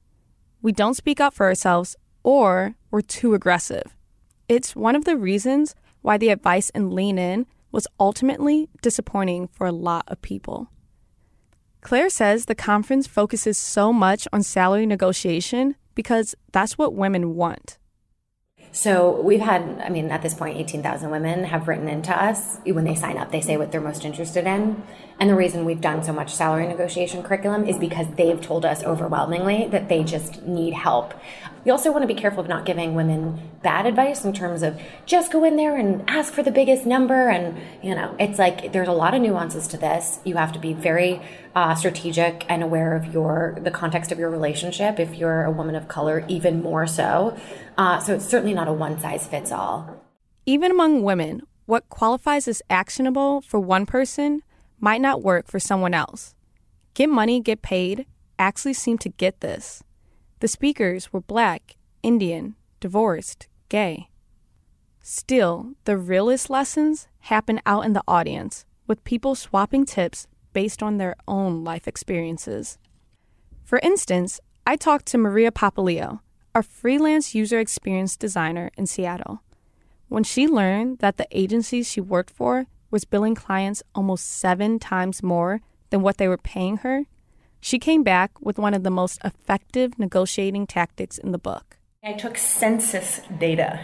We 0.61 0.73
don't 0.73 0.95
speak 0.95 1.21
up 1.21 1.35
for 1.35 1.47
ourselves, 1.47 1.97
or 2.23 2.75
we're 2.91 3.01
too 3.01 3.35
aggressive. 3.35 3.97
It's 4.49 4.75
one 4.75 4.97
of 4.97 5.05
the 5.05 5.17
reasons 5.17 5.75
why 6.03 6.19
the 6.19 6.31
advice 6.31 6.71
in 6.71 6.91
Lean 6.91 7.19
In 7.19 7.47
was 7.71 7.87
ultimately 8.01 8.69
disappointing 8.83 9.49
for 9.49 9.67
a 9.67 9.73
lot 9.73 10.05
of 10.09 10.23
people. 10.23 10.69
Claire 11.81 12.11
says 12.11 12.47
the 12.47 12.55
conference 12.55 13.07
focuses 13.07 13.57
so 13.57 13.93
much 13.93 14.27
on 14.33 14.43
salary 14.43 14.87
negotiation 14.87 15.77
because 15.99 16.37
that's 16.53 16.79
what 16.79 16.95
women 16.95 17.35
want. 17.35 17.77
So 18.71 19.21
we've 19.21 19.41
had, 19.41 19.63
I 19.85 19.89
mean, 19.89 20.13
at 20.13 20.23
this 20.23 20.33
point, 20.33 20.57
18,000 20.57 21.11
women 21.11 21.43
have 21.43 21.67
written 21.67 21.89
into 21.89 22.13
us. 22.13 22.59
When 22.65 22.85
they 22.85 22.95
sign 22.95 23.19
up, 23.19 23.33
they 23.33 23.41
say 23.41 23.57
what 23.57 23.73
they're 23.73 23.81
most 23.81 24.05
interested 24.05 24.47
in. 24.47 24.81
And 25.20 25.28
the 25.28 25.35
reason 25.35 25.64
we've 25.64 25.81
done 25.81 26.04
so 26.04 26.12
much 26.12 26.33
salary 26.33 26.66
negotiation 26.66 27.24
curriculum 27.24 27.66
is 27.66 27.76
because 27.76 28.07
they've 28.14 28.40
told 28.40 28.64
us 28.64 28.85
overwhelmingly 28.85 29.66
that 29.72 29.88
they 29.88 30.04
just 30.04 30.42
need 30.44 30.74
help. 30.74 31.12
We 31.64 31.72
also 31.72 31.90
want 31.90 32.02
to 32.02 32.07
be 32.07 32.14
careful 32.14 32.40
of 32.40 32.48
not 32.48 32.64
giving 32.64 32.94
women 32.94 33.50
bad 33.62 33.85
advice 33.85 34.24
in 34.24 34.33
terms 34.33 34.62
of 34.62 34.81
just 35.07 35.33
go 35.33 35.42
in 35.42 35.57
there 35.57 35.76
and 35.76 36.09
ask 36.09 36.33
for 36.33 36.44
the 36.44 36.52
biggest 36.52 36.87
number. 36.87 37.28
And, 37.28 37.59
you 37.83 37.96
know, 37.96 38.14
it's 38.20 38.38
like 38.38 38.72
there's 38.72 38.87
a 38.87 38.92
lot 38.92 39.12
of 39.12 39.20
nuances 39.20 39.66
to 39.68 39.76
this. 39.76 40.20
You 40.24 40.37
have 40.37 40.52
to 40.52 40.61
be 40.61 40.72
very 40.72 41.20
uh, 41.57 41.74
strategic 41.74 42.46
and 42.48 42.62
aware 42.62 42.94
of 42.94 43.12
your 43.12 43.59
the 43.61 43.72
context 43.72 44.12
of 44.12 44.20
your 44.20 44.31
relationship. 44.31 45.00
If 45.00 45.16
you're 45.16 45.44
a 45.44 45.50
woman 45.50 45.74
of 45.74 45.88
color, 45.88 46.24
even 46.28 46.62
more 46.62 46.87
so. 46.87 47.37
Uh, 47.76 47.98
so 47.98 48.14
it's 48.14 48.24
certainly 48.24 48.54
not 48.54 48.68
a 48.68 48.72
one 48.72 49.00
size 49.00 49.26
fits 49.26 49.50
all. 49.50 50.04
Even 50.46 50.70
among 50.70 51.02
women, 51.02 51.42
what 51.66 51.88
qualifies 51.88 52.46
as 52.46 52.62
actionable 52.70 53.40
for 53.40 53.59
one 53.59 53.85
person 53.85 54.42
might 54.81 55.01
not 55.01 55.23
work 55.23 55.49
for 55.49 55.59
someone 55.59 55.95
else. 55.95 56.35
Get 56.95 57.09
money, 57.09 57.41
get 57.41 57.62
paid 57.62 58.07
actually 58.38 58.75
seemed 58.75 59.01
to 59.01 59.09
get 59.09 59.41
this. 59.41 59.83
The 60.41 60.49
speakers 60.49 61.12
were 61.12 61.21
black, 61.21 61.77
Indian, 62.03 62.55
divorced, 62.81 63.49
gay. 63.69 64.11
Still, 65.03 65.73
the 65.85 65.97
realest 65.97 66.49
lessons 66.51 67.09
happen 67.21 67.61
out 67.67 67.85
in 67.85 67.93
the 67.93 68.05
audience, 68.07 68.64
with 68.87 69.05
people 69.05 69.35
swapping 69.35 69.85
tips 69.85 70.27
based 70.53 70.83
on 70.83 70.97
their 70.99 71.17
own 71.27 71.64
life 71.64 71.88
experiences. 71.88 72.79
For 73.64 73.79
instance, 73.81 74.41
I 74.67 74.77
talked 74.77 75.07
to 75.07 75.19
Maria 75.19 75.51
Papaleo, 75.51 76.21
a 76.55 76.62
freelance 76.62 77.35
user 77.35 77.59
experience 77.59 78.17
designer 78.17 78.71
in 78.77 78.87
Seattle. 78.87 79.43
When 80.09 80.25
she 80.25 80.47
learned 80.47 80.99
that 81.01 81.17
the 81.17 81.27
agency 81.31 81.83
she 81.83 82.01
worked 82.01 82.31
for 82.31 82.67
was 82.90 83.05
billing 83.05 83.35
clients 83.35 83.83
almost 83.94 84.29
seven 84.29 84.79
times 84.79 85.22
more 85.22 85.61
than 85.90 86.03
what 86.03 86.18
they 86.18 86.29
were 86.29 86.38
paying 86.38 86.79
her, 86.79 87.05
she 87.61 87.79
came 87.79 88.03
back 88.03 88.40
with 88.40 88.59
one 88.59 88.74
of 88.74 88.83
the 88.83 88.90
most 88.90 89.18
effective 89.24 89.98
negotiating 89.98 90.66
tactics 90.66 91.18
in 91.18 91.33
the 91.33 91.38
book. 91.38 91.77
I 92.05 92.12
took 92.12 92.38
census 92.38 93.20
data, 93.38 93.81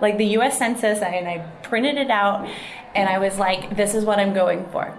like 0.00 0.18
the 0.18 0.26
US 0.38 0.58
Census, 0.58 1.00
and 1.00 1.28
I 1.28 1.38
printed 1.62 1.96
it 1.96 2.10
out, 2.10 2.48
and 2.94 3.08
I 3.08 3.18
was 3.18 3.38
like, 3.38 3.76
this 3.76 3.94
is 3.94 4.04
what 4.04 4.18
I'm 4.18 4.32
going 4.32 4.66
for. 4.70 4.98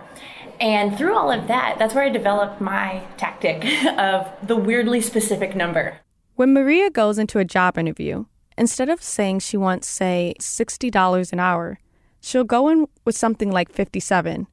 And 0.59 0.97
through 0.97 1.15
all 1.15 1.31
of 1.31 1.47
that, 1.47 1.77
that's 1.79 1.95
where 1.95 2.03
I 2.03 2.09
developed 2.09 2.61
my 2.61 3.03
tactic 3.17 3.65
of 3.97 4.31
the 4.43 4.55
weirdly 4.55 5.01
specific 5.01 5.55
number. 5.55 5.99
When 6.35 6.53
Maria 6.53 6.89
goes 6.89 7.17
into 7.17 7.39
a 7.39 7.45
job 7.45 7.77
interview, 7.77 8.25
instead 8.57 8.89
of 8.89 9.01
saying 9.01 9.39
she 9.39 9.57
wants, 9.57 9.87
say, 9.87 10.35
$60 10.39 11.33
an 11.33 11.39
hour, 11.39 11.79
she'll 12.23 12.45
go 12.45 12.69
in 12.69 12.87
with 13.03 13.17
something 13.17 13.51
like 13.51 13.69
57. 13.69 14.47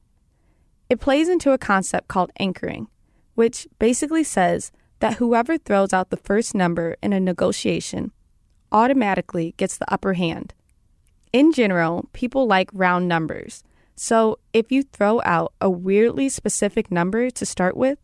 It 0.89 0.99
plays 0.99 1.29
into 1.29 1.53
a 1.53 1.57
concept 1.57 2.09
called 2.09 2.31
anchoring, 2.37 2.87
which 3.35 3.65
basically 3.79 4.25
says 4.25 4.73
that 4.99 5.15
whoever 5.15 5.57
throws 5.57 5.93
out 5.93 6.09
the 6.09 6.17
first 6.17 6.53
number 6.53 6.97
in 7.01 7.13
a 7.13 7.19
negotiation 7.19 8.11
automatically 8.73 9.55
gets 9.55 9.77
the 9.77 9.91
upper 9.91 10.13
hand. 10.13 10.53
In 11.31 11.53
general, 11.53 12.09
people 12.11 12.45
like 12.45 12.69
round 12.73 13.07
numbers. 13.07 13.63
So 13.95 14.39
if 14.51 14.69
you 14.69 14.83
throw 14.83 15.21
out 15.23 15.53
a 15.61 15.69
weirdly 15.69 16.27
specific 16.27 16.91
number 16.91 17.29
to 17.29 17.45
start 17.45 17.77
with, 17.77 17.99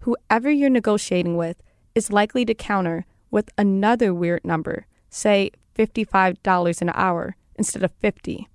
whoever 0.00 0.50
you're 0.50 0.70
negotiating 0.70 1.36
with 1.36 1.62
is 1.94 2.12
likely 2.12 2.44
to 2.46 2.54
counter 2.54 3.06
with 3.30 3.50
another 3.56 4.12
weird 4.12 4.44
number, 4.44 4.86
say 5.08 5.52
$55 5.76 6.82
an 6.82 6.90
hour 6.94 7.36
instead 7.54 7.84
of 7.84 7.92
50. 7.92 8.48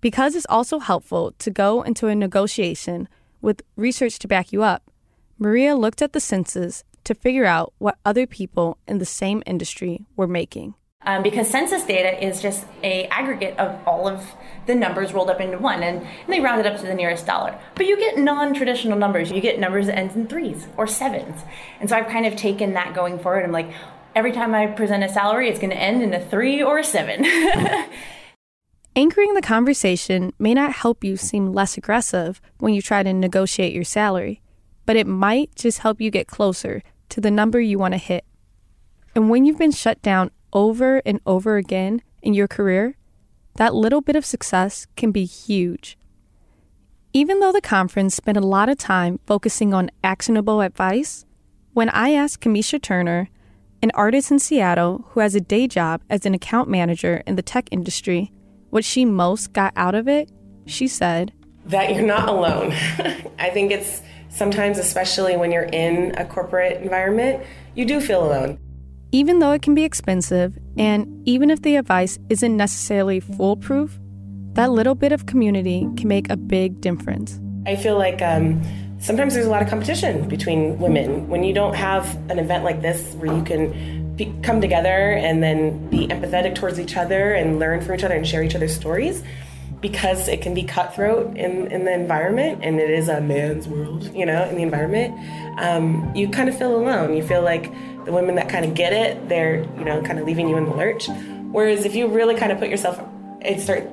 Because 0.00 0.34
it's 0.34 0.46
also 0.48 0.78
helpful 0.78 1.32
to 1.38 1.50
go 1.50 1.82
into 1.82 2.06
a 2.06 2.14
negotiation 2.14 3.08
with 3.42 3.62
research 3.76 4.18
to 4.20 4.28
back 4.28 4.52
you 4.52 4.62
up, 4.62 4.90
Maria 5.38 5.76
looked 5.76 6.02
at 6.02 6.12
the 6.12 6.20
census 6.20 6.84
to 7.04 7.14
figure 7.14 7.46
out 7.46 7.72
what 7.78 7.98
other 8.04 8.26
people 8.26 8.78
in 8.86 8.98
the 8.98 9.04
same 9.04 9.42
industry 9.46 10.04
were 10.16 10.26
making. 10.26 10.74
Um, 11.06 11.22
because 11.22 11.48
census 11.48 11.82
data 11.84 12.22
is 12.22 12.42
just 12.42 12.66
a 12.82 13.06
aggregate 13.06 13.58
of 13.58 13.80
all 13.86 14.06
of 14.06 14.22
the 14.66 14.74
numbers 14.74 15.14
rolled 15.14 15.30
up 15.30 15.40
into 15.40 15.56
one, 15.56 15.82
and, 15.82 16.02
and 16.02 16.28
they 16.28 16.40
round 16.40 16.60
it 16.60 16.66
up 16.66 16.78
to 16.78 16.86
the 16.86 16.94
nearest 16.94 17.24
dollar. 17.24 17.58
But 17.74 17.86
you 17.86 17.96
get 17.96 18.18
non-traditional 18.18 18.98
numbers. 18.98 19.32
You 19.32 19.40
get 19.40 19.58
numbers 19.58 19.86
that 19.86 19.96
ends 19.96 20.14
in 20.14 20.26
threes 20.26 20.66
or 20.76 20.86
sevens, 20.86 21.40
and 21.80 21.88
so 21.88 21.96
I've 21.96 22.08
kind 22.08 22.26
of 22.26 22.36
taken 22.36 22.74
that 22.74 22.94
going 22.94 23.18
forward. 23.18 23.44
I'm 23.44 23.52
like, 23.52 23.72
every 24.14 24.32
time 24.32 24.54
I 24.54 24.66
present 24.66 25.02
a 25.02 25.08
salary, 25.08 25.48
it's 25.48 25.58
going 25.58 25.70
to 25.70 25.76
end 25.76 26.02
in 26.02 26.12
a 26.12 26.20
three 26.20 26.62
or 26.62 26.78
a 26.78 26.84
seven. 26.84 27.24
Anchoring 28.96 29.34
the 29.34 29.42
conversation 29.42 30.32
may 30.38 30.52
not 30.52 30.72
help 30.72 31.04
you 31.04 31.16
seem 31.16 31.52
less 31.52 31.76
aggressive 31.76 32.40
when 32.58 32.74
you 32.74 32.82
try 32.82 33.04
to 33.04 33.12
negotiate 33.12 33.72
your 33.72 33.84
salary, 33.84 34.42
but 34.84 34.96
it 34.96 35.06
might 35.06 35.54
just 35.54 35.78
help 35.78 36.00
you 36.00 36.10
get 36.10 36.26
closer 36.26 36.82
to 37.08 37.20
the 37.20 37.30
number 37.30 37.60
you 37.60 37.78
want 37.78 37.94
to 37.94 37.98
hit. 37.98 38.24
And 39.14 39.30
when 39.30 39.44
you've 39.44 39.58
been 39.58 39.70
shut 39.70 40.02
down 40.02 40.32
over 40.52 41.02
and 41.06 41.20
over 41.24 41.56
again 41.56 42.02
in 42.20 42.34
your 42.34 42.48
career, 42.48 42.96
that 43.56 43.74
little 43.74 44.00
bit 44.00 44.16
of 44.16 44.26
success 44.26 44.88
can 44.96 45.12
be 45.12 45.24
huge. 45.24 45.96
Even 47.12 47.38
though 47.38 47.52
the 47.52 47.60
conference 47.60 48.16
spent 48.16 48.38
a 48.38 48.40
lot 48.40 48.68
of 48.68 48.78
time 48.78 49.20
focusing 49.26 49.72
on 49.72 49.90
actionable 50.02 50.60
advice, 50.60 51.24
when 51.74 51.88
I 51.90 52.12
asked 52.12 52.42
Kamisha 52.42 52.82
Turner, 52.82 53.28
an 53.82 53.92
artist 53.94 54.32
in 54.32 54.40
Seattle 54.40 55.04
who 55.10 55.20
has 55.20 55.36
a 55.36 55.40
day 55.40 55.68
job 55.68 56.02
as 56.10 56.26
an 56.26 56.34
account 56.34 56.68
manager 56.68 57.22
in 57.26 57.36
the 57.36 57.42
tech 57.42 57.68
industry, 57.70 58.32
what 58.70 58.84
she 58.84 59.04
most 59.04 59.52
got 59.52 59.72
out 59.76 59.94
of 59.94 60.08
it, 60.08 60.30
she 60.66 60.88
said, 60.88 61.32
That 61.66 61.94
you're 61.94 62.06
not 62.06 62.28
alone. 62.28 62.72
I 63.38 63.50
think 63.50 63.70
it's 63.70 64.02
sometimes, 64.28 64.78
especially 64.78 65.36
when 65.36 65.52
you're 65.52 65.64
in 65.64 66.14
a 66.16 66.24
corporate 66.24 66.80
environment, 66.80 67.44
you 67.74 67.84
do 67.84 68.00
feel 68.00 68.24
alone. 68.24 68.58
Even 69.12 69.40
though 69.40 69.52
it 69.52 69.62
can 69.62 69.74
be 69.74 69.84
expensive, 69.84 70.56
and 70.76 71.06
even 71.28 71.50
if 71.50 71.62
the 71.62 71.76
advice 71.76 72.18
isn't 72.28 72.56
necessarily 72.56 73.18
foolproof, 73.18 73.98
that 74.52 74.70
little 74.70 74.94
bit 74.94 75.12
of 75.12 75.26
community 75.26 75.86
can 75.96 76.08
make 76.08 76.30
a 76.30 76.36
big 76.36 76.80
difference. 76.80 77.40
I 77.66 77.76
feel 77.76 77.98
like 77.98 78.22
um, 78.22 78.62
sometimes 79.00 79.34
there's 79.34 79.46
a 79.46 79.50
lot 79.50 79.62
of 79.62 79.68
competition 79.68 80.28
between 80.28 80.78
women. 80.78 81.28
When 81.28 81.42
you 81.42 81.52
don't 81.52 81.74
have 81.74 82.16
an 82.30 82.38
event 82.38 82.64
like 82.64 82.82
this 82.82 83.14
where 83.14 83.34
you 83.34 83.42
can 83.42 83.99
come 84.42 84.60
together 84.60 85.12
and 85.12 85.42
then 85.42 85.88
be 85.90 86.06
empathetic 86.06 86.54
towards 86.54 86.78
each 86.78 86.96
other 86.96 87.32
and 87.32 87.58
learn 87.58 87.80
from 87.80 87.94
each 87.94 88.04
other 88.04 88.14
and 88.14 88.26
share 88.26 88.42
each 88.42 88.54
other's 88.54 88.74
stories, 88.74 89.22
because 89.80 90.28
it 90.28 90.42
can 90.42 90.52
be 90.52 90.62
cutthroat 90.62 91.36
in, 91.36 91.70
in 91.72 91.84
the 91.86 91.92
environment 91.92 92.60
and 92.62 92.78
it 92.78 92.90
is 92.90 93.08
a 93.08 93.20
man's 93.20 93.66
world, 93.66 94.04
you 94.14 94.26
know, 94.26 94.44
in 94.44 94.56
the 94.56 94.62
environment, 94.62 95.14
um, 95.58 96.14
you 96.14 96.28
kind 96.28 96.48
of 96.48 96.58
feel 96.58 96.76
alone. 96.76 97.16
You 97.16 97.22
feel 97.22 97.42
like 97.42 97.72
the 98.04 98.12
women 98.12 98.34
that 98.34 98.48
kind 98.48 98.64
of 98.64 98.74
get 98.74 98.92
it, 98.92 99.28
they're, 99.28 99.62
you 99.78 99.84
know, 99.84 100.02
kind 100.02 100.18
of 100.18 100.26
leaving 100.26 100.48
you 100.48 100.56
in 100.56 100.64
the 100.64 100.74
lurch. 100.74 101.08
Whereas 101.50 101.84
if 101.84 101.94
you 101.94 102.08
really 102.08 102.34
kind 102.36 102.52
of 102.52 102.58
put 102.58 102.68
yourself 102.68 103.00
and 103.40 103.60
start 103.60 103.84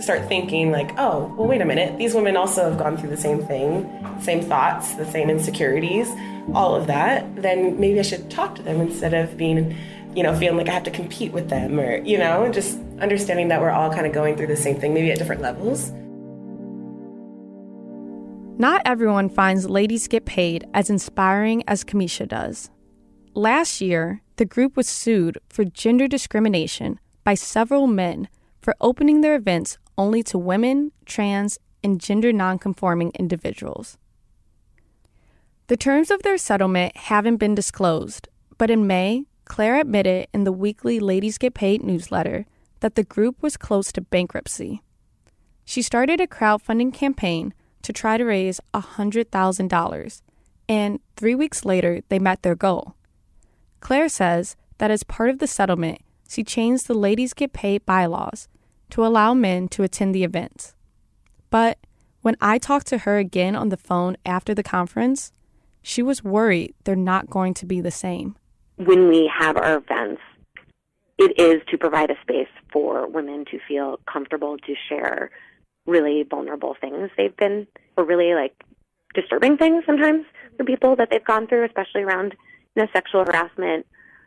start 0.00 0.26
thinking 0.26 0.70
like, 0.70 0.92
oh, 0.98 1.32
well, 1.36 1.46
wait 1.46 1.60
a 1.60 1.64
minute, 1.64 1.98
these 1.98 2.14
women 2.14 2.36
also 2.36 2.68
have 2.68 2.78
gone 2.78 2.96
through 2.96 3.10
the 3.10 3.16
same 3.16 3.44
thing, 3.44 3.88
same 4.20 4.42
thoughts, 4.42 4.94
the 4.94 5.04
same 5.10 5.30
insecurities, 5.30 6.08
all 6.54 6.74
of 6.74 6.86
that, 6.86 7.36
then 7.36 7.78
maybe 7.78 7.98
I 7.98 8.02
should 8.02 8.30
talk 8.30 8.54
to 8.56 8.62
them 8.62 8.80
instead 8.80 9.14
of 9.14 9.36
being, 9.36 9.76
you 10.14 10.22
know, 10.22 10.36
feeling 10.36 10.56
like 10.56 10.68
I 10.68 10.72
have 10.72 10.84
to 10.84 10.90
compete 10.90 11.32
with 11.32 11.48
them 11.48 11.78
or, 11.78 11.98
you 11.98 12.18
know, 12.18 12.50
just 12.50 12.78
understanding 13.00 13.48
that 13.48 13.60
we're 13.60 13.70
all 13.70 13.92
kind 13.92 14.06
of 14.06 14.12
going 14.12 14.36
through 14.36 14.48
the 14.48 14.56
same 14.56 14.80
thing, 14.80 14.94
maybe 14.94 15.10
at 15.10 15.18
different 15.18 15.42
levels. 15.42 15.92
Not 18.58 18.82
everyone 18.84 19.30
finds 19.30 19.70
Ladies 19.70 20.06
Get 20.06 20.26
Paid 20.26 20.66
as 20.74 20.90
inspiring 20.90 21.62
as 21.66 21.82
Kamisha 21.82 22.28
does. 22.28 22.70
Last 23.34 23.80
year, 23.80 24.20
the 24.36 24.44
group 24.44 24.76
was 24.76 24.88
sued 24.88 25.38
for 25.48 25.64
gender 25.64 26.06
discrimination 26.08 26.98
by 27.24 27.34
several 27.34 27.86
men 27.86 28.28
for 28.60 28.74
opening 28.80 29.20
their 29.20 29.34
events 29.34 29.78
only 29.96 30.22
to 30.24 30.38
women, 30.38 30.92
trans, 31.06 31.58
and 31.82 32.00
gender 32.00 32.32
nonconforming 32.32 33.12
individuals. 33.18 33.96
The 35.68 35.76
terms 35.76 36.10
of 36.10 36.22
their 36.22 36.38
settlement 36.38 36.96
haven't 36.96 37.36
been 37.36 37.54
disclosed, 37.54 38.28
but 38.58 38.70
in 38.70 38.86
May, 38.86 39.24
Claire 39.44 39.80
admitted 39.80 40.28
in 40.32 40.44
the 40.44 40.52
weekly 40.52 41.00
Ladies 41.00 41.38
Get 41.38 41.54
Paid 41.54 41.82
newsletter 41.82 42.46
that 42.80 42.94
the 42.94 43.04
group 43.04 43.42
was 43.42 43.56
close 43.56 43.92
to 43.92 44.00
bankruptcy. 44.00 44.82
She 45.64 45.82
started 45.82 46.20
a 46.20 46.26
crowdfunding 46.26 46.92
campaign 46.92 47.54
to 47.82 47.92
try 47.92 48.16
to 48.16 48.24
raise 48.24 48.60
$100,000, 48.74 50.22
and 50.68 51.00
three 51.16 51.34
weeks 51.34 51.64
later, 51.64 52.00
they 52.08 52.18
met 52.18 52.42
their 52.42 52.54
goal. 52.54 52.94
Claire 53.80 54.08
says 54.08 54.56
that 54.78 54.90
as 54.90 55.04
part 55.04 55.30
of 55.30 55.38
the 55.38 55.46
settlement, 55.46 56.00
she 56.30 56.44
changed 56.44 56.86
the 56.86 56.94
Ladies 56.94 57.34
Get 57.34 57.52
Paid 57.52 57.84
bylaws 57.84 58.46
to 58.90 59.04
allow 59.04 59.34
men 59.34 59.66
to 59.70 59.82
attend 59.82 60.14
the 60.14 60.22
events. 60.22 60.76
But 61.50 61.78
when 62.22 62.36
I 62.40 62.56
talked 62.58 62.86
to 62.88 62.98
her 62.98 63.18
again 63.18 63.56
on 63.56 63.70
the 63.70 63.76
phone 63.76 64.16
after 64.24 64.54
the 64.54 64.62
conference, 64.62 65.32
she 65.82 66.04
was 66.04 66.22
worried 66.22 66.72
they're 66.84 66.94
not 66.94 67.28
going 67.28 67.52
to 67.54 67.66
be 67.66 67.80
the 67.80 67.90
same. 67.90 68.36
When 68.76 69.08
we 69.08 69.28
have 69.36 69.56
our 69.56 69.78
events, 69.78 70.22
it 71.18 71.36
is 71.36 71.62
to 71.68 71.76
provide 71.76 72.12
a 72.12 72.20
space 72.22 72.48
for 72.72 73.08
women 73.08 73.44
to 73.50 73.58
feel 73.66 73.98
comfortable 74.10 74.56
to 74.56 74.74
share 74.88 75.32
really 75.86 76.22
vulnerable 76.22 76.76
things 76.80 77.10
they've 77.16 77.36
been, 77.36 77.66
or 77.96 78.04
really 78.04 78.34
like 78.34 78.54
disturbing 79.14 79.56
things 79.56 79.82
sometimes 79.84 80.24
for 80.56 80.62
people 80.62 80.94
that 80.94 81.08
they've 81.10 81.24
gone 81.24 81.48
through, 81.48 81.64
especially 81.64 82.02
around 82.02 82.36
you 82.76 82.82
know, 82.82 82.88
sexual 82.92 83.24
harassment 83.24 83.84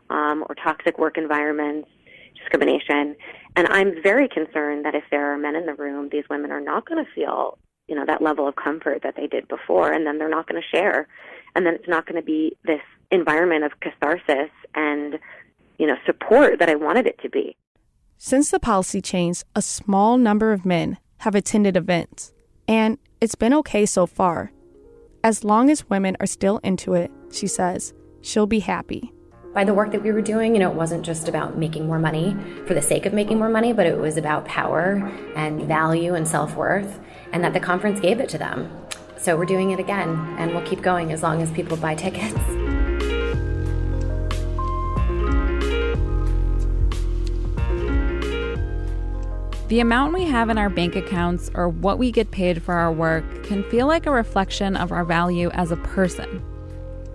um, 0.10 0.44
or 0.48 0.56
toxic 0.56 0.98
work 0.98 1.18
environments, 1.18 1.90
discrimination. 2.38 3.16
And 3.56 3.68
I'm 3.68 4.02
very 4.02 4.28
concerned 4.28 4.86
that 4.86 4.96
if 4.96 5.04
there 5.12 5.34
are 5.34 5.38
men 5.38 5.56
in 5.56 5.66
the 5.66 5.76
room, 5.76 6.10
these 6.12 6.24
women 6.30 6.52
are 6.52 6.62
not 6.62 6.86
going 6.88 7.04
to 7.04 7.12
feel, 7.14 7.58
you 7.88 7.96
know, 7.96 8.06
that 8.06 8.22
level 8.22 8.48
of 8.48 8.56
comfort 8.56 9.02
that 9.04 9.16
they 9.16 9.28
did 9.28 9.48
before, 9.48 9.92
and 9.92 10.06
then 10.06 10.18
they're 10.18 10.30
not 10.30 10.48
going 10.48 10.62
to 10.62 10.78
share, 10.78 11.08
and 11.56 11.66
then 11.66 11.76
it's 11.76 11.88
not 11.88 12.06
going 12.06 12.20
to 12.20 12.26
be 12.26 12.58
this 12.66 12.82
environment 13.12 13.64
of 13.64 13.80
catharsis 13.80 14.50
and, 14.74 15.20
you 15.78 15.86
know, 15.86 15.96
support 16.06 16.60
that 16.60 16.70
I 16.70 16.76
wanted 16.76 17.06
it 17.06 17.20
to 17.22 17.30
be. 17.30 17.56
Since 18.18 18.52
the 18.52 18.60
policy 18.60 19.02
change, 19.02 19.44
a 19.56 19.62
small 19.62 20.18
number 20.18 20.54
of 20.54 20.66
men 20.66 20.98
have 21.20 21.36
attended 21.36 21.78
events, 21.78 22.34
and 22.68 22.98
it's 23.22 23.36
been 23.36 23.54
okay 23.54 23.86
so 23.86 24.06
far. 24.06 24.52
As 25.24 25.44
long 25.44 25.70
as 25.70 25.90
women 25.90 26.18
are 26.20 26.26
still 26.26 26.58
into 26.64 26.94
it, 26.96 27.12
she 27.32 27.48
says, 27.48 27.94
she'll 28.22 28.48
be 28.48 28.60
happy. 28.60 29.14
By 29.54 29.64
the 29.64 29.74
work 29.74 29.92
that 29.92 30.02
we 30.02 30.12
were 30.12 30.22
doing, 30.22 30.56
you 30.56 30.60
know, 30.60 30.72
it 30.72 30.76
wasn't 30.76 31.06
just 31.06 31.28
about 31.28 31.60
making 31.60 31.86
more 31.86 32.00
money 32.00 32.36
for 32.66 32.74
the 32.74 32.82
sake 32.82 33.06
of 33.06 33.14
making 33.14 33.38
more 33.38 33.50
money, 33.50 33.72
but 33.72 33.86
it 33.86 34.00
was 34.00 34.18
about 34.18 34.46
power 34.46 34.96
and 35.36 35.62
value 35.68 36.16
and 36.16 36.28
self 36.28 36.56
worth, 36.56 37.00
and 37.32 37.44
that 37.44 37.54
the 37.54 37.60
conference 37.60 38.00
gave 38.00 38.20
it 38.20 38.30
to 38.30 38.40
them. 38.40 38.72
So 39.16 39.38
we're 39.38 39.46
doing 39.46 39.70
it 39.70 39.80
again, 39.80 40.10
and 40.40 40.52
we'll 40.56 40.66
keep 40.66 40.82
going 40.82 41.12
as 41.12 41.22
long 41.22 41.40
as 41.44 41.52
people 41.52 41.78
buy 41.78 41.94
tickets. 41.94 42.34
The 49.68 49.80
amount 49.80 50.16
we 50.16 50.26
have 50.26 50.50
in 50.50 50.58
our 50.58 50.70
bank 50.70 50.96
accounts 50.96 51.52
or 51.54 51.70
what 51.70 52.00
we 52.00 52.12
get 52.12 52.32
paid 52.32 52.64
for 52.64 52.74
our 52.74 52.92
work 52.92 53.44
can 53.44 53.64
feel 53.70 53.86
like 53.86 54.08
a 54.08 54.12
reflection 54.12 54.76
of 54.76 54.92
our 54.92 55.06
value 55.06 55.52
as 55.52 55.72
a 55.72 55.78
person. 55.78 56.44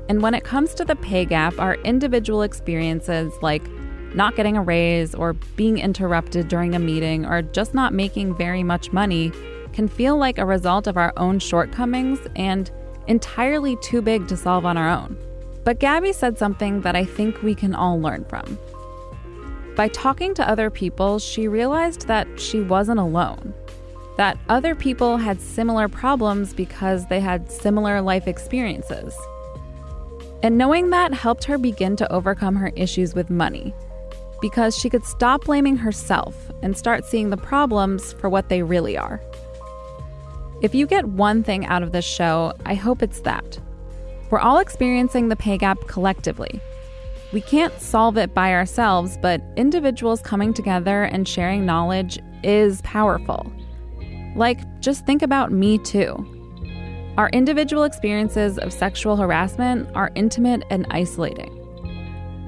And 0.09 0.23
when 0.23 0.35
it 0.35 0.44
comes 0.44 0.75
to 0.75 0.85
the 0.85 0.97
pay 0.97 1.25
gap, 1.25 1.59
our 1.59 1.75
individual 1.77 2.42
experiences, 2.42 3.33
like 3.42 3.62
not 4.14 4.37
getting 4.37 4.57
a 4.57 4.62
raise 4.62 5.14
or 5.14 5.35
being 5.57 5.79
interrupted 5.79 6.49
during 6.49 6.75
a 6.75 6.79
meeting 6.79 7.27
or 7.27 7.42
just 7.42 7.75
not 7.75 7.92
making 7.92 8.35
very 8.35 8.62
much 8.62 8.92
money, 8.92 9.33
can 9.73 9.87
feel 9.87 10.16
like 10.16 10.38
a 10.38 10.47
result 10.47 10.87
of 10.87 10.97
our 10.97 11.12
own 11.16 11.38
shortcomings 11.38 12.18
and 12.37 12.71
entirely 13.07 13.77
too 13.77 14.01
big 14.01 14.27
to 14.29 14.37
solve 14.37 14.64
on 14.64 14.77
our 14.77 14.88
own. 14.88 15.16
But 15.64 15.81
Gaby 15.81 16.12
said 16.14 16.38
something 16.38 16.81
that 16.81 16.97
I 16.97 17.05
think 17.05 17.42
we 17.42 17.55
can 17.55 17.75
all 17.75 18.01
learn 18.01 18.25
from. 18.25 18.59
By 19.77 19.88
talking 19.88 20.35
to 20.35 20.49
other 20.49 20.71
people, 20.71 21.18
she 21.18 21.47
realized 21.47 22.09
that 22.09 22.40
she 22.40 22.61
wasn't 22.61 22.99
alone. 22.99 23.55
That 24.16 24.38
other 24.49 24.75
people 24.75 25.18
had 25.18 25.40
similar 25.40 25.87
problems 25.87 26.53
because 26.53 27.07
they 27.07 27.21
had 27.21 27.53
similar 27.53 28.01
life 28.01 28.27
experiences. 28.27 29.16
And 30.42 30.57
knowing 30.57 30.90
that 30.90 31.12
helped 31.12 31.44
her 31.44 31.59
begin 31.59 31.96
to 31.96 32.12
overcome 32.12 32.57
her 32.57 32.72
issues 32.77 33.14
with 33.14 33.29
money 33.29 33.74
because 34.40 34.77
she 34.77 34.88
could 34.88 35.05
stop 35.05 35.44
blaming 35.44 35.77
herself 35.77 36.51
and 36.62 36.77
start 36.77 37.05
seeing 37.05 37.31
the 37.31 37.37
problems 37.37 38.12
for 38.14 38.29
what 38.29 38.48
they 38.48 38.62
really 38.62 38.96
are. 38.96 39.20
If 40.62 40.74
you 40.74 40.87
get 40.87 41.07
one 41.07 41.42
thing 41.42 41.66
out 41.66 41.83
of 41.83 41.92
this 41.92 42.05
show, 42.05 42.53
I 42.64 42.74
hope 42.74 43.03
it's 43.03 43.20
that. 43.20 43.59
We're 44.31 44.40
all 44.40 44.59
experiencing 44.59 45.29
the 45.29 45.37
pay 45.37 45.59
gap 45.59 45.79
collectively. 45.87 46.61
We 47.33 47.40
can't 47.40 47.79
solve 47.81 48.16
it 48.16 48.33
by 48.33 48.53
ourselves, 48.53 49.18
but 49.20 49.42
individuals 49.57 50.22
coming 50.22 50.55
together 50.55 51.05
and 51.05 51.27
sharing 51.29 51.66
knowledge 51.66 52.18
is 52.42 52.81
powerful. 52.83 53.53
Like, 54.35 54.61
just 54.81 55.05
think 55.05 55.22
about 55.22 55.53
Me 55.53 55.79
Too. 55.79 56.38
Our 57.19 57.31
individual 57.31 57.83
experiences 57.83 58.59
of 58.59 58.73
sexual 58.73 59.17
harassment 59.17 59.91
are 59.97 60.13
intimate 60.15 60.63
and 60.71 60.87
isolating. 60.91 61.53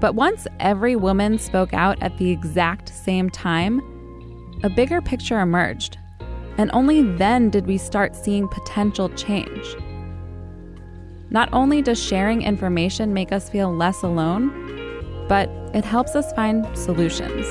But 0.01 0.15
once 0.15 0.47
every 0.61 0.95
woman 0.95 1.39
spoke 1.39 1.75
out 1.75 2.01
at 2.01 2.17
the 2.19 2.31
exact 2.31 2.89
same 2.89 3.31
time, 3.31 3.81
a 4.63 4.71
bigger 4.71 5.03
picture 5.03 5.41
emerged. 5.41 5.99
And 6.57 6.71
only 6.73 7.03
then 7.03 7.51
did 7.51 7.67
we 7.67 7.79
start 7.79 8.15
seeing 8.15 8.47
potential 8.47 9.09
change. 9.11 9.75
Not 11.31 11.49
only 11.53 11.83
does 11.83 12.01
sharing 12.01 12.43
information 12.43 13.13
make 13.13 13.33
us 13.33 13.51
feel 13.51 13.75
less 13.75 14.05
alone, 14.05 15.27
but 15.29 15.49
it 15.75 15.85
helps 15.85 16.15
us 16.15 16.33
find 16.35 16.65
solutions. 16.79 17.45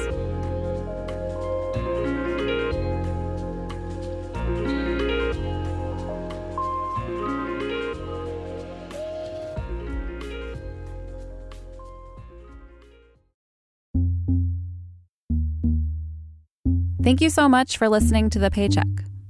Thank 17.09 17.21
you 17.21 17.31
so 17.31 17.49
much 17.49 17.79
for 17.79 17.89
listening 17.89 18.29
to 18.29 18.37
The 18.37 18.51
Pay 18.51 18.69
Check. 18.69 18.85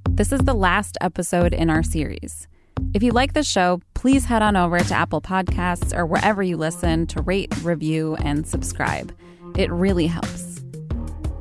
This 0.09 0.33
is 0.33 0.41
the 0.41 0.53
last 0.53 0.97
episode 0.99 1.53
in 1.53 1.69
our 1.69 1.81
series. 1.81 2.45
If 2.93 3.01
you 3.01 3.13
like 3.13 3.31
the 3.31 3.41
show, 3.41 3.79
please 3.93 4.25
head 4.25 4.41
on 4.41 4.57
over 4.57 4.79
to 4.79 4.93
Apple 4.93 5.21
Podcasts 5.21 5.97
or 5.97 6.05
wherever 6.05 6.43
you 6.43 6.57
listen 6.57 7.07
to 7.07 7.21
rate, 7.21 7.55
review, 7.63 8.15
and 8.15 8.45
subscribe. 8.45 9.17
It 9.55 9.71
really 9.71 10.07
helps. 10.07 10.61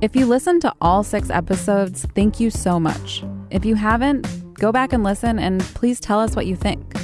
If 0.01 0.15
you 0.15 0.27
listened 0.27 0.63
to 0.63 0.73
all 0.81 1.03
six 1.03 1.29
episodes, 1.29 2.07
thank 2.15 2.39
you 2.39 2.51
so 2.51 2.79
much. 2.79 3.25
If 3.51 3.65
you 3.65 3.75
haven't, 3.75 4.55
go 4.55 4.71
back 4.71 4.93
and 4.93 5.03
listen 5.03 5.41
and 5.41 5.61
please 5.61 5.99
tell 5.99 6.21
us 6.21 6.37
what 6.37 6.47
you 6.47 6.55
think. 6.55 6.95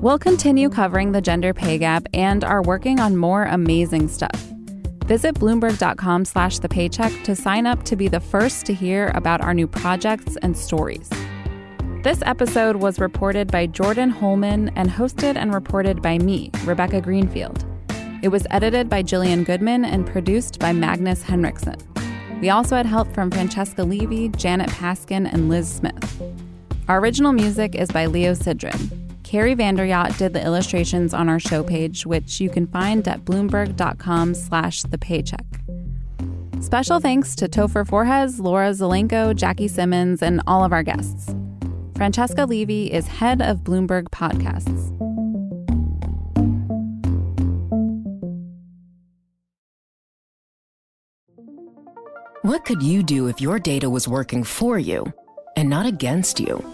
We'll 0.00 0.18
continue 0.18 0.70
covering 0.70 1.12
the 1.12 1.22
gender 1.22 1.54
pay 1.54 1.78
gap 1.78 2.08
and 2.12 2.42
are 2.42 2.62
working 2.64 2.98
on 2.98 3.16
more 3.16 3.44
amazing 3.44 4.08
stuff. 4.08 4.53
Visit 5.04 5.34
Bloomberg.com 5.34 6.24
slash 6.24 6.60
the 6.60 6.68
paycheck 6.68 7.12
to 7.24 7.36
sign 7.36 7.66
up 7.66 7.82
to 7.82 7.94
be 7.94 8.08
the 8.08 8.20
first 8.20 8.64
to 8.64 8.72
hear 8.72 9.12
about 9.14 9.42
our 9.42 9.52
new 9.52 9.66
projects 9.66 10.38
and 10.40 10.56
stories. 10.56 11.10
This 12.02 12.22
episode 12.24 12.76
was 12.76 12.98
reported 12.98 13.52
by 13.52 13.66
Jordyn 13.66 14.10
Holman 14.10 14.70
and 14.76 14.88
hosted 14.88 15.36
and 15.36 15.52
reported 15.52 16.00
by 16.00 16.16
me, 16.16 16.50
Rebecca 16.64 17.02
Greenfield. 17.02 17.66
It 18.22 18.28
was 18.28 18.46
edited 18.50 18.88
by 18.88 19.02
Jillian 19.02 19.44
Goodman 19.44 19.84
and 19.84 20.06
produced 20.06 20.58
by 20.58 20.72
Magnus 20.72 21.22
Henriksen. 21.22 21.76
We 22.40 22.48
also 22.48 22.74
had 22.74 22.86
help 22.86 23.12
from 23.12 23.30
Francesca 23.30 23.84
Levy, 23.84 24.30
Janet 24.30 24.70
Paskin, 24.70 25.30
and 25.30 25.50
Liz 25.50 25.70
Smith. 25.70 26.22
Our 26.88 26.98
original 26.98 27.32
music 27.32 27.74
is 27.74 27.90
by 27.90 28.06
Leo 28.06 28.32
Sidran. 28.32 29.03
Carrie 29.34 29.56
Vanderyacht 29.56 30.16
did 30.16 30.32
the 30.32 30.44
illustrations 30.44 31.12
on 31.12 31.28
our 31.28 31.40
show 31.40 31.64
page, 31.64 32.06
which 32.06 32.40
you 32.40 32.48
can 32.48 32.68
find 32.68 33.08
at 33.08 33.24
bloomberg.com 33.24 34.32
slash 34.32 34.84
the 34.84 34.96
paycheck. 34.96 35.44
Special 36.60 37.00
thanks 37.00 37.34
to 37.34 37.48
Topher 37.48 37.84
Forhecz, 37.84 38.38
Laura 38.38 38.70
Zelenko, 38.70 39.34
Jackie 39.34 39.66
Simmons, 39.66 40.22
and 40.22 40.40
all 40.46 40.64
of 40.64 40.72
our 40.72 40.84
guests. 40.84 41.34
Francesca 41.96 42.46
Levy 42.46 42.92
is 42.92 43.08
head 43.08 43.42
of 43.42 43.64
Bloomberg 43.64 44.04
Podcasts. 44.10 44.92
What 52.42 52.64
could 52.64 52.84
you 52.84 53.02
do 53.02 53.26
if 53.26 53.40
your 53.40 53.58
data 53.58 53.90
was 53.90 54.06
working 54.06 54.44
for 54.44 54.78
you 54.78 55.12
and 55.56 55.68
not 55.68 55.86
against 55.86 56.38
you? 56.38 56.73